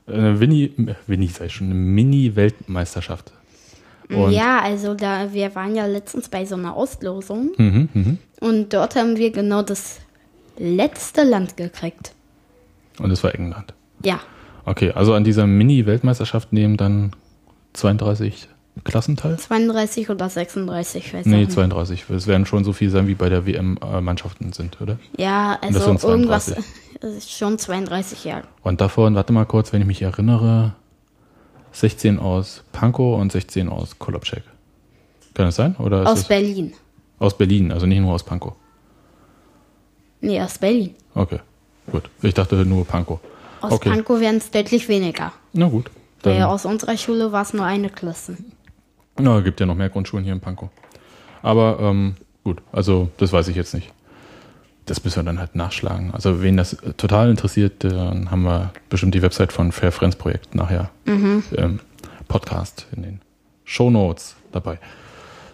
[0.09, 0.71] Äh, Winnie,
[1.07, 3.31] Winnie sei schon eine Mini-Weltmeisterschaft.
[4.09, 8.17] Und- Ja, also da wir waren ja letztens bei so einer Auslosung Mhm, mhm.
[8.41, 9.99] und dort haben wir genau das
[10.57, 12.13] letzte Land gekriegt.
[12.99, 13.73] Und es war England.
[14.03, 14.19] Ja,
[14.65, 17.11] Okay, also an dieser Mini-Weltmeisterschaft nehmen dann
[17.73, 18.47] 32
[18.83, 19.37] Klassen teil?
[19.37, 21.51] 32 oder 36, ich weiß Nee, auch nicht.
[21.51, 22.09] 32.
[22.09, 24.97] Es werden schon so viel sein, wie bei der WM-Mannschaften sind, oder?
[25.17, 26.65] Ja, also sind irgendwas 32.
[27.01, 28.43] es ist schon 32 Jahre.
[28.63, 30.73] Und davon, warte mal kurz, wenn ich mich erinnere,
[31.71, 34.43] 16 aus Pankow und 16 aus Kolobczek.
[35.33, 35.75] Kann das sein?
[35.77, 36.73] Oder Aus Berlin.
[37.19, 38.53] aus Berlin, also nicht nur aus Pankow?
[40.21, 40.95] Nee, aus Berlin.
[41.15, 41.39] Okay,
[41.91, 42.03] gut.
[42.21, 43.19] Ich dachte nur Pankow.
[43.61, 45.31] Aus okay, Pankow wären es deutlich weniger.
[45.53, 45.89] na gut.
[46.23, 48.35] Weil Dann, aus unserer Schule war es nur eine Klasse.
[49.19, 50.69] Na, gibt ja noch mehr Grundschulen hier in Pankow.
[51.41, 53.91] Aber ähm, gut, also das weiß ich jetzt nicht.
[54.85, 56.11] Das müssen wir dann halt nachschlagen.
[56.13, 60.15] Also wen das äh, total interessiert, dann haben wir bestimmt die Website von Fair Friends
[60.15, 60.89] Projekt nachher
[61.51, 61.79] im
[62.27, 63.21] Podcast in den
[63.65, 64.79] Show Notes dabei.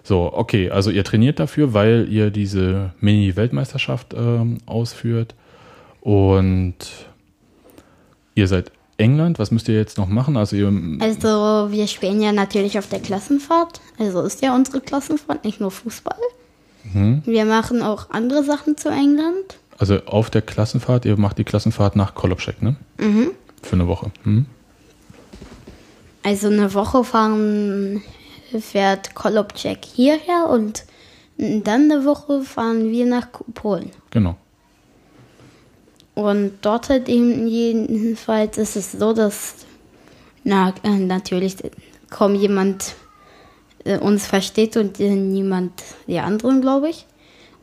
[0.04, 5.34] So, okay, also ihr trainiert dafür, weil ihr diese Mini-Weltmeisterschaft ähm, ausführt
[6.02, 6.76] und
[8.36, 9.40] ihr seid England.
[9.40, 10.38] Was müsst ihr jetzt noch machen?
[10.38, 13.82] Also ihr, Also wir spielen ja natürlich auf der Klassenfahrt.
[14.00, 16.18] Also ist ja unsere Klassenfahrt nicht nur Fußball.
[16.94, 17.24] Mhm.
[17.26, 19.58] Wir machen auch andere Sachen zu England.
[19.78, 22.76] also auf der Klassenfahrt, ihr macht die Klassenfahrt nach Kolobczek, ne?
[22.98, 23.32] Mhm.
[23.62, 24.12] Für eine Woche.
[24.24, 24.46] Hm?
[26.24, 28.02] Also eine Woche fahren
[28.60, 30.86] fährt Kolobczek hierher und
[31.38, 33.92] dann eine Woche fahren wir nach Polen.
[34.12, 34.36] Genau.
[36.16, 39.66] Und dort halt eben jedenfalls ist es so, dass
[40.44, 41.58] na, äh, natürlich
[42.10, 42.96] kaum jemand
[43.84, 45.72] äh, uns versteht und niemand
[46.08, 47.06] die anderen, glaube ich.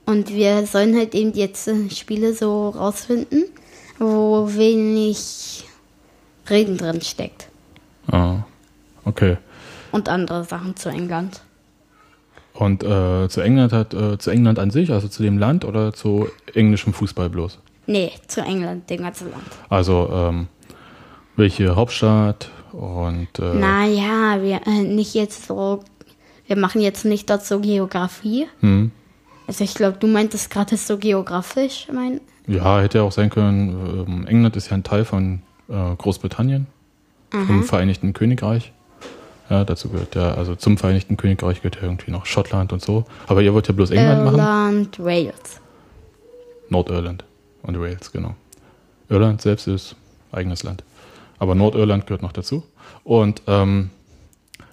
[0.05, 3.45] Und wir sollen halt eben jetzt äh, Spiele so rausfinden,
[3.99, 5.65] wo wenig
[6.51, 7.49] Reden drin steckt.
[8.11, 8.39] Ah,
[9.05, 9.39] okay.
[9.93, 11.41] Und andere Sachen zu England.
[12.53, 15.95] Und äh, zu England hat, äh, zu England an sich, also zu dem Land oder
[15.95, 17.59] zu englischem Fußball bloß?
[17.87, 19.43] Nee, zu England, dem ganzen Land.
[19.69, 20.47] Also ähm,
[21.37, 25.83] welche Hauptstadt und äh, Naja, wir äh, nicht jetzt so.
[26.47, 28.47] Wir machen jetzt nicht dort so Geografie.
[28.61, 28.91] hm,
[29.47, 32.21] Also ich glaube, du meintest gerade so geografisch, mein.
[32.47, 36.67] ja, hätte ja auch sein können, ähm, England ist ja ein Teil von äh, Großbritannien,
[37.31, 38.73] vom Vereinigten Königreich.
[39.49, 43.05] Ja, dazu gehört ja, also zum Vereinigten Königreich gehört ja irgendwie noch Schottland und so.
[43.27, 44.39] Aber ihr wollt ja bloß England machen?
[44.39, 45.61] Irland, Wales.
[46.69, 47.25] Nordirland
[47.63, 48.35] und Wales, genau.
[49.09, 49.97] Irland selbst ist
[50.33, 50.85] eigenes Land.
[51.39, 52.63] Aber Nordirland gehört noch dazu.
[53.05, 53.91] Und ähm,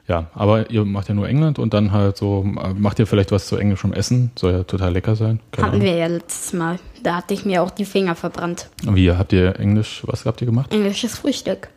[0.07, 3.31] ja, aber ihr macht ja nur England und dann halt so, äh, macht ihr vielleicht
[3.31, 4.31] was zu englischem Essen?
[4.35, 5.39] Soll ja total lecker sein.
[5.51, 5.87] Keine Hatten Ahnung.
[5.87, 6.79] wir ja letztes Mal.
[7.03, 8.69] Da hatte ich mir auch die Finger verbrannt.
[8.83, 10.73] Wie habt ihr Englisch, was habt ihr gemacht?
[10.73, 11.69] Englisches Frühstück.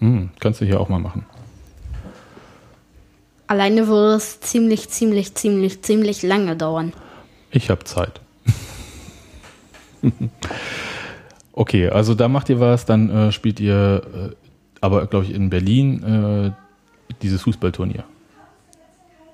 [0.00, 1.24] Hm, kannst du hier auch mal machen.
[3.46, 6.92] Alleine würde es ziemlich, ziemlich, ziemlich, ziemlich lange dauern.
[7.52, 8.21] Ich habe Zeit.
[11.52, 14.34] okay, also da macht ihr was, dann äh, spielt ihr, äh,
[14.80, 18.04] aber glaube ich in Berlin äh, dieses Fußballturnier.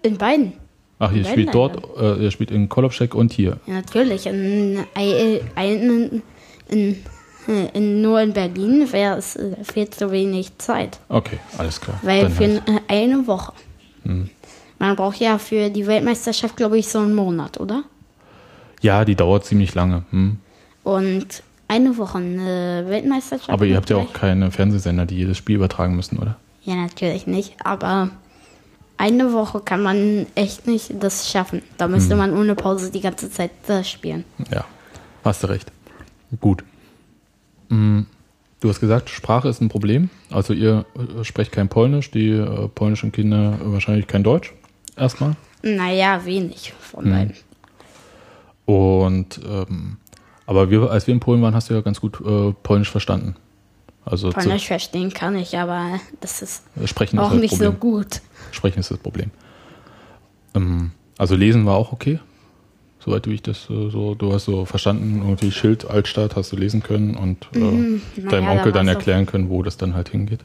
[0.02, 0.52] In beiden.
[0.98, 3.58] Ach, ihr In spielt dort, äh, ihr spielt in Kolobczek und hier.
[3.66, 4.26] Ja, natürlich.
[4.26, 6.22] In, in, in,
[6.68, 6.96] in,
[7.72, 10.98] in, nur in Berlin wäre es äh, viel zu wenig Zeit.
[11.08, 11.98] Okay, alles klar.
[12.02, 12.62] Weil Dann für halt.
[12.66, 13.52] äh, eine Woche.
[14.02, 14.28] Hm.
[14.80, 17.84] Man braucht ja für die Weltmeisterschaft, glaube ich, so einen Monat, oder?
[18.80, 20.04] Ja, die dauert ziemlich lange.
[20.10, 20.38] Hm.
[20.88, 23.50] Und eine Woche eine Weltmeisterschaft.
[23.50, 26.36] Aber ihr habt ja auch keine Fernsehsender, die jedes Spiel übertragen müssen, oder?
[26.62, 27.56] Ja, natürlich nicht.
[27.62, 28.08] Aber
[28.96, 31.60] eine Woche kann man echt nicht das schaffen.
[31.76, 32.18] Da müsste Hm.
[32.18, 34.24] man ohne Pause die ganze Zeit das spielen.
[34.50, 34.64] Ja,
[35.24, 35.70] hast du recht.
[36.40, 36.64] Gut.
[37.68, 38.06] Hm,
[38.60, 40.10] Du hast gesagt, Sprache ist ein Problem.
[40.30, 40.84] Also ihr
[41.20, 44.52] äh, sprecht kein Polnisch, die äh, polnischen Kinder wahrscheinlich kein Deutsch.
[44.96, 45.36] Erstmal.
[45.62, 47.12] Naja, wenig von Hm.
[47.12, 47.34] beiden.
[48.64, 49.98] Und ähm,
[50.48, 53.36] aber wir, als wir in Polen waren, hast du ja ganz gut äh, Polnisch verstanden.
[54.06, 57.72] Also Polnisch verstehen kann ich, aber das ist sprechen auch ist das nicht Problem.
[57.72, 58.20] so gut.
[58.50, 59.30] Sprechen ist das Problem.
[60.54, 62.18] Ähm, also lesen war auch okay.
[62.98, 66.56] Soweit wie ich das äh, so, du hast so verstanden, irgendwie Schild Altstadt hast du
[66.56, 70.08] lesen können und äh, deinem naja, da Onkel dann erklären können, wo das dann halt
[70.08, 70.40] hingeht.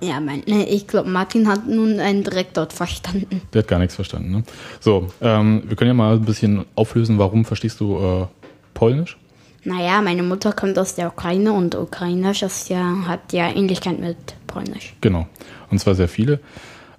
[0.00, 3.42] Ja, mein, ne, ich glaube, Martin hat nun einen direkt dort verstanden.
[3.52, 4.32] Der hat gar nichts verstanden.
[4.32, 4.42] Ne?
[4.80, 8.26] So, ähm, wir können ja mal ein bisschen auflösen, warum verstehst du äh,
[8.78, 9.16] Polnisch?
[9.64, 14.16] Naja, meine Mutter kommt aus der Ukraine und Ukrainisch ist ja, hat ja Ähnlichkeit mit
[14.46, 14.94] Polnisch.
[15.00, 15.26] Genau.
[15.70, 16.38] Und zwar sehr viele.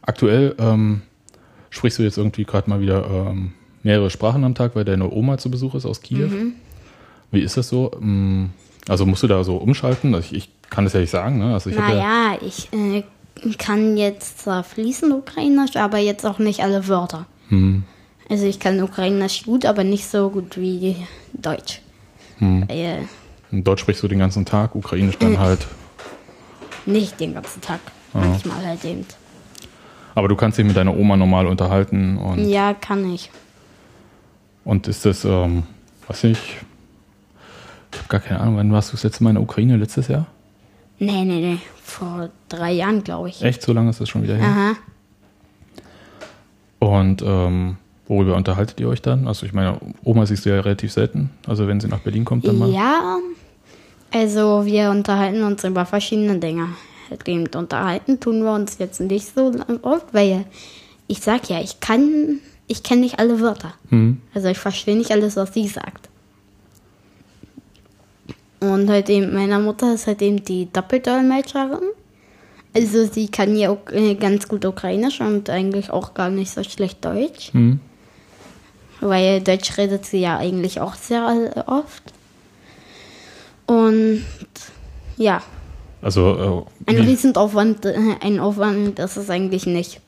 [0.02, 1.02] Aktuell ähm,
[1.70, 5.38] sprichst du jetzt irgendwie gerade mal wieder ähm, mehrere Sprachen am Tag, weil deine Oma
[5.38, 6.28] zu Besuch ist aus Kiew.
[6.28, 6.54] Mhm.
[7.32, 7.92] Wie ist das so?
[8.00, 8.48] Mm,
[8.90, 10.14] Also musst du da so umschalten?
[10.14, 11.40] Also ich, ich kann das ja nicht sagen.
[11.40, 11.54] Ne?
[11.54, 13.04] Also ich hab ja, Naja, ich äh,
[13.58, 17.26] kann jetzt zwar fließend Ukrainisch, aber jetzt auch nicht alle Wörter.
[17.48, 17.84] hm,
[18.30, 20.96] Also ich kann Ukrainisch gut, aber nicht so gut wie
[21.34, 21.82] Deutsch.
[22.38, 22.66] hm.
[22.70, 23.00] Äh,
[23.52, 25.66] In Deutsch sprichst du den ganzen Tag, Ukrainisch dann halt.
[26.86, 27.80] nicht den ganzen Tag.
[28.14, 28.20] Ah.
[28.20, 29.06] Manchmal halt eben.
[30.16, 33.30] Aber du kannst dich mit deiner Oma normal unterhalten und, Ja, kann ich.
[34.64, 35.64] und ist das, ähm,
[36.08, 36.58] weiß ich,
[37.92, 39.78] ich habe gar keine Ahnung, wann warst du das letzte Mal in der Ukraine?
[39.78, 40.28] Letztes Jahr?
[41.00, 41.58] Nee, nee, nee.
[41.82, 43.42] Vor drei Jahren, glaube ich.
[43.42, 43.62] Echt?
[43.64, 44.48] So lange ist das schon wieder her?
[44.48, 44.72] Aha.
[46.80, 47.78] Und ähm,
[48.10, 49.28] worüber unterhaltet ihr euch dann?
[49.28, 51.30] Also ich meine, Oma siehst du ja relativ selten.
[51.48, 52.70] Also wenn sie nach Berlin kommt, dann mal.
[52.70, 53.20] Ja,
[54.12, 56.70] also wir unterhalten uns über verschiedene Dinge.
[57.26, 59.52] Eben unterhalten tun wir uns jetzt nicht so
[59.84, 60.46] oft, weil
[61.08, 63.74] ich sag ja, ich kann, ich kenne nicht alle Wörter.
[63.90, 64.22] Hm.
[64.34, 66.10] Also ich verstehe nicht alles, was sie sagt.
[68.60, 71.80] Und halt eben, meiner Mutter ist halt eben die Doppeldolmetscherin.
[72.76, 76.64] Also sie kann ja auch, äh, ganz gut Ukrainisch und eigentlich auch gar nicht so
[76.64, 77.54] schlecht Deutsch.
[77.54, 77.80] Hm.
[79.02, 82.04] Weil Deutsch redet sie ja eigentlich auch sehr äh, oft.
[83.66, 84.24] Und
[85.18, 85.42] ja,
[86.02, 90.02] Also, äh, ein Riesenaufwand, äh, ein Aufwand, das ist eigentlich nicht.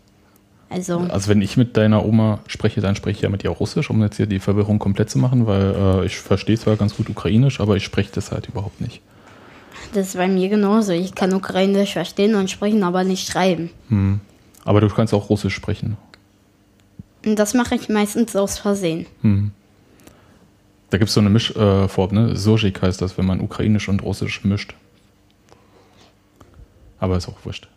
[0.69, 3.89] Also, also wenn ich mit deiner Oma spreche, dann spreche ich ja mit ihr Russisch,
[3.89, 7.09] um jetzt hier die Verwirrung komplett zu machen, weil äh, ich verstehe zwar ganz gut
[7.09, 9.01] Ukrainisch, aber ich spreche das halt überhaupt nicht.
[9.93, 10.93] das ist bei mir genauso.
[10.93, 13.69] Ich kann Ukrainisch verstehen und sprechen, aber nicht schreiben.
[13.89, 14.21] Hm.
[14.63, 15.97] Aber du kannst auch Russisch sprechen.
[17.25, 19.05] Und das mache ich meistens aus Versehen.
[19.21, 19.51] Hm.
[20.89, 22.35] Da gibt es so eine Mischform, äh, ne?
[22.35, 24.73] Sojik heißt das, wenn man Ukrainisch und Russisch mischt.
[26.99, 27.67] Aber ist auch wurscht.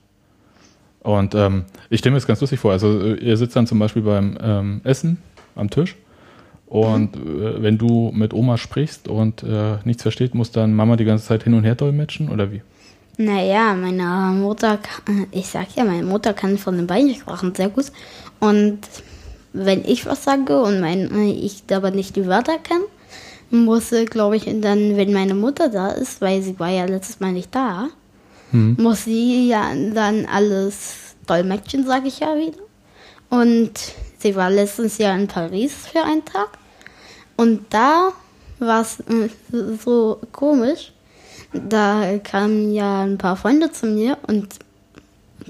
[1.00, 2.72] Und ähm, ich stelle mir das ganz lustig vor.
[2.72, 5.18] Also äh, ihr sitzt dann zum Beispiel beim ähm, Essen
[5.54, 5.94] am Tisch
[6.66, 11.04] und äh, wenn du mit Oma sprichst und äh, nichts versteht, muss dann Mama die
[11.04, 12.62] ganze Zeit hin und her dolmetschen oder wie?
[13.18, 17.68] Naja, meine Mutter, kann- ich sag ja, meine Mutter kann von den beiden Sprachen sehr
[17.68, 17.92] gut.
[18.40, 18.78] Und
[19.54, 22.84] wenn ich was sage und mein, ich aber nicht die Wörter kenne,
[23.50, 27.32] muss, glaube ich, dann, wenn meine Mutter da ist, weil sie war ja letztes Mal
[27.32, 27.88] nicht da,
[28.76, 32.62] muss sie ja dann alles dolmetschen, sage ich ja wieder.
[33.30, 33.72] Und
[34.18, 36.50] sie war letztens ja in Paris für einen Tag.
[37.36, 38.12] Und da
[38.58, 39.28] war es äh,
[39.84, 40.92] so komisch.
[41.52, 44.48] Da kamen ja ein paar Freunde zu mir und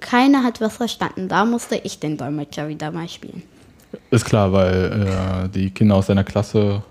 [0.00, 1.28] keiner hat was verstanden.
[1.28, 3.42] Da musste ich den Dolmetscher wieder mal spielen.
[4.10, 6.82] Ist klar, weil äh, die Kinder aus deiner Klasse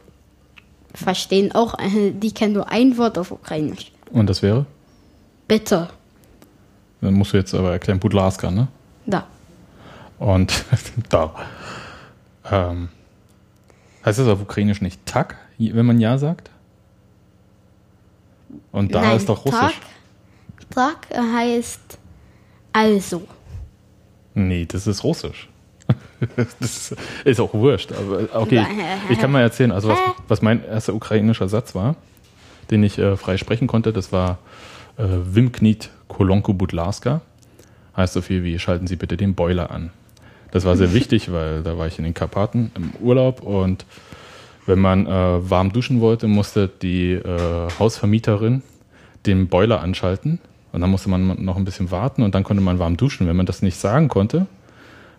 [0.93, 3.91] Verstehen auch, äh, die kennen nur ein Wort auf Ukrainisch.
[4.11, 4.65] und das wäre?
[5.47, 5.89] Bitte.
[7.01, 8.67] Dann musst du jetzt aber erklären, Budlaska, ne?
[9.05, 9.25] Da.
[10.19, 10.63] Und
[11.09, 11.33] da.
[12.49, 12.89] Ähm,
[14.05, 16.51] heißt das auf Ukrainisch nicht Tak, wenn man Ja sagt?
[18.71, 19.79] Und da Nein, ist doch Russisch.
[20.69, 21.97] Tag, Tag heißt
[22.71, 23.23] also.
[24.35, 25.49] Nee, das ist Russisch.
[26.59, 27.91] das ist auch wurscht.
[27.91, 28.65] Aber okay,
[29.09, 31.95] ich kann mal erzählen, also was, was mein erster ukrainischer Satz war,
[32.71, 34.39] den ich äh, frei sprechen konnte, das war
[34.97, 37.21] äh, Wimknit Kolonko Budlaska.
[37.95, 39.91] Heißt so viel wie, schalten Sie bitte den Boiler an.
[40.51, 43.85] Das war sehr wichtig, weil da war ich in den Karpaten im Urlaub und
[44.65, 48.61] wenn man äh, warm duschen wollte, musste die äh, Hausvermieterin
[49.25, 50.39] den Boiler anschalten
[50.71, 53.27] und dann musste man noch ein bisschen warten und dann konnte man warm duschen.
[53.27, 54.47] Wenn man das nicht sagen konnte,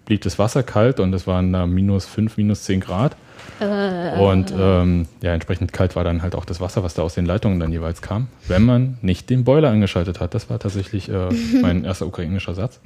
[0.05, 3.17] blieb das Wasser kalt und es waren da minus 5, minus 10 Grad.
[3.61, 7.25] Und ähm, ja, entsprechend kalt war dann halt auch das Wasser, was da aus den
[7.25, 10.35] Leitungen dann jeweils kam, wenn man nicht den Boiler angeschaltet hat.
[10.35, 11.29] Das war tatsächlich äh,
[11.63, 12.81] mein erster ukrainischer Satz.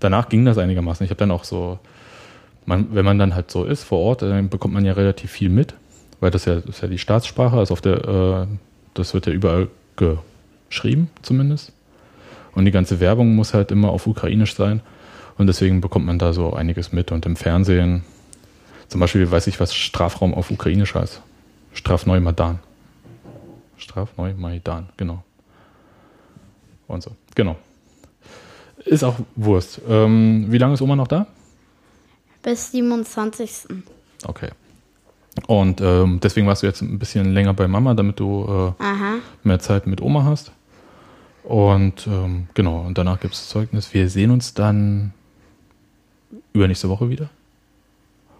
[0.00, 1.04] Danach ging das einigermaßen.
[1.04, 1.78] Ich habe dann auch so,
[2.66, 5.48] man, wenn man dann halt so ist vor Ort, dann bekommt man ja relativ viel
[5.48, 5.74] mit,
[6.20, 8.56] weil das ja, das ist ja die Staatsssprache, also auf der, äh,
[8.94, 11.72] das wird ja überall geschrieben zumindest.
[12.54, 14.82] Und die ganze Werbung muss halt immer auf Ukrainisch sein.
[15.38, 17.12] Und deswegen bekommt man da so einiges mit.
[17.12, 18.04] Und im Fernsehen,
[18.88, 21.22] zum Beispiel weiß ich, was Strafraum auf Ukrainisch heißt.
[21.72, 22.58] Strafneumadan.
[23.76, 25.24] Strafneumaidan, genau.
[26.86, 27.56] Und so, genau.
[28.84, 29.80] Ist auch Wurst.
[29.88, 31.26] Ähm, wie lange ist Oma noch da?
[32.42, 33.68] Bis 27.
[34.24, 34.50] Okay.
[35.46, 38.84] Und ähm, deswegen warst du jetzt ein bisschen länger bei Mama, damit du äh,
[39.42, 40.52] mehr Zeit mit Oma hast.
[41.44, 43.94] Und ähm, genau, und danach gibt es Zeugnis.
[43.94, 45.14] Wir sehen uns dann
[46.52, 47.30] übernächste Woche wieder.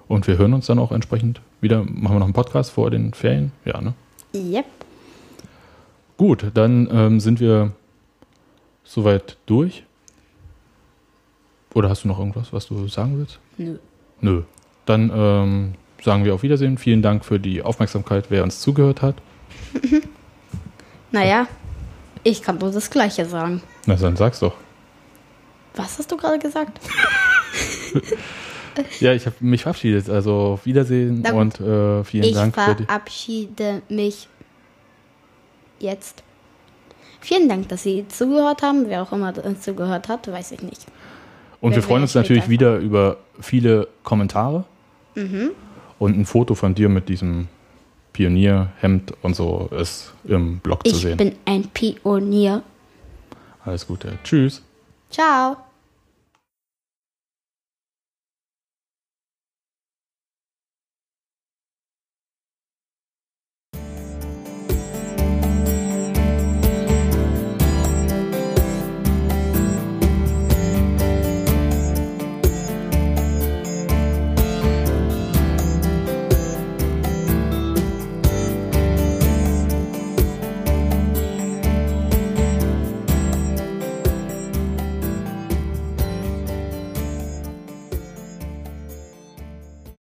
[0.08, 1.84] Und wir hören uns dann auch entsprechend wieder.
[1.84, 3.52] Machen wir noch einen Podcast vor den Ferien?
[3.64, 3.94] Ja, ne?
[4.34, 4.66] Yep.
[6.16, 7.72] Gut, dann ähm, sind wir
[8.84, 9.84] soweit durch.
[11.74, 13.38] Oder hast du noch irgendwas, was du sagen willst?
[13.56, 13.78] Nö.
[14.20, 14.42] Nö.
[14.84, 16.76] Dann ähm, sagen wir auf Wiedersehen.
[16.76, 19.16] Vielen Dank für die Aufmerksamkeit, wer uns zugehört hat.
[21.12, 21.46] Naja,
[22.24, 23.62] ich kann nur das Gleiche sagen.
[23.84, 24.54] Na, dann sag's doch.
[25.74, 26.80] Was hast du gerade gesagt?
[29.00, 30.08] Ja, ich habe mich verabschiedet.
[30.08, 31.32] Also auf Wiedersehen gut.
[31.34, 32.84] und äh, vielen Ich Dank die.
[32.84, 34.28] verabschiede mich
[35.78, 36.22] jetzt.
[37.20, 38.88] Vielen Dank, dass Sie zugehört haben.
[38.88, 40.86] Wer auch immer äh, zugehört hat, weiß ich nicht.
[41.60, 44.64] Und wir Wenn freuen wir uns natürlich wieder über viele Kommentare
[45.98, 47.48] und ein Foto von dir mit diesem
[48.14, 51.18] Pionierhemd und so ist im Blog zu Ich sehen.
[51.18, 52.62] bin ein Pionier.
[53.66, 54.18] Alles Gute.
[54.24, 54.62] Tschüss.
[55.10, 55.58] Ciao.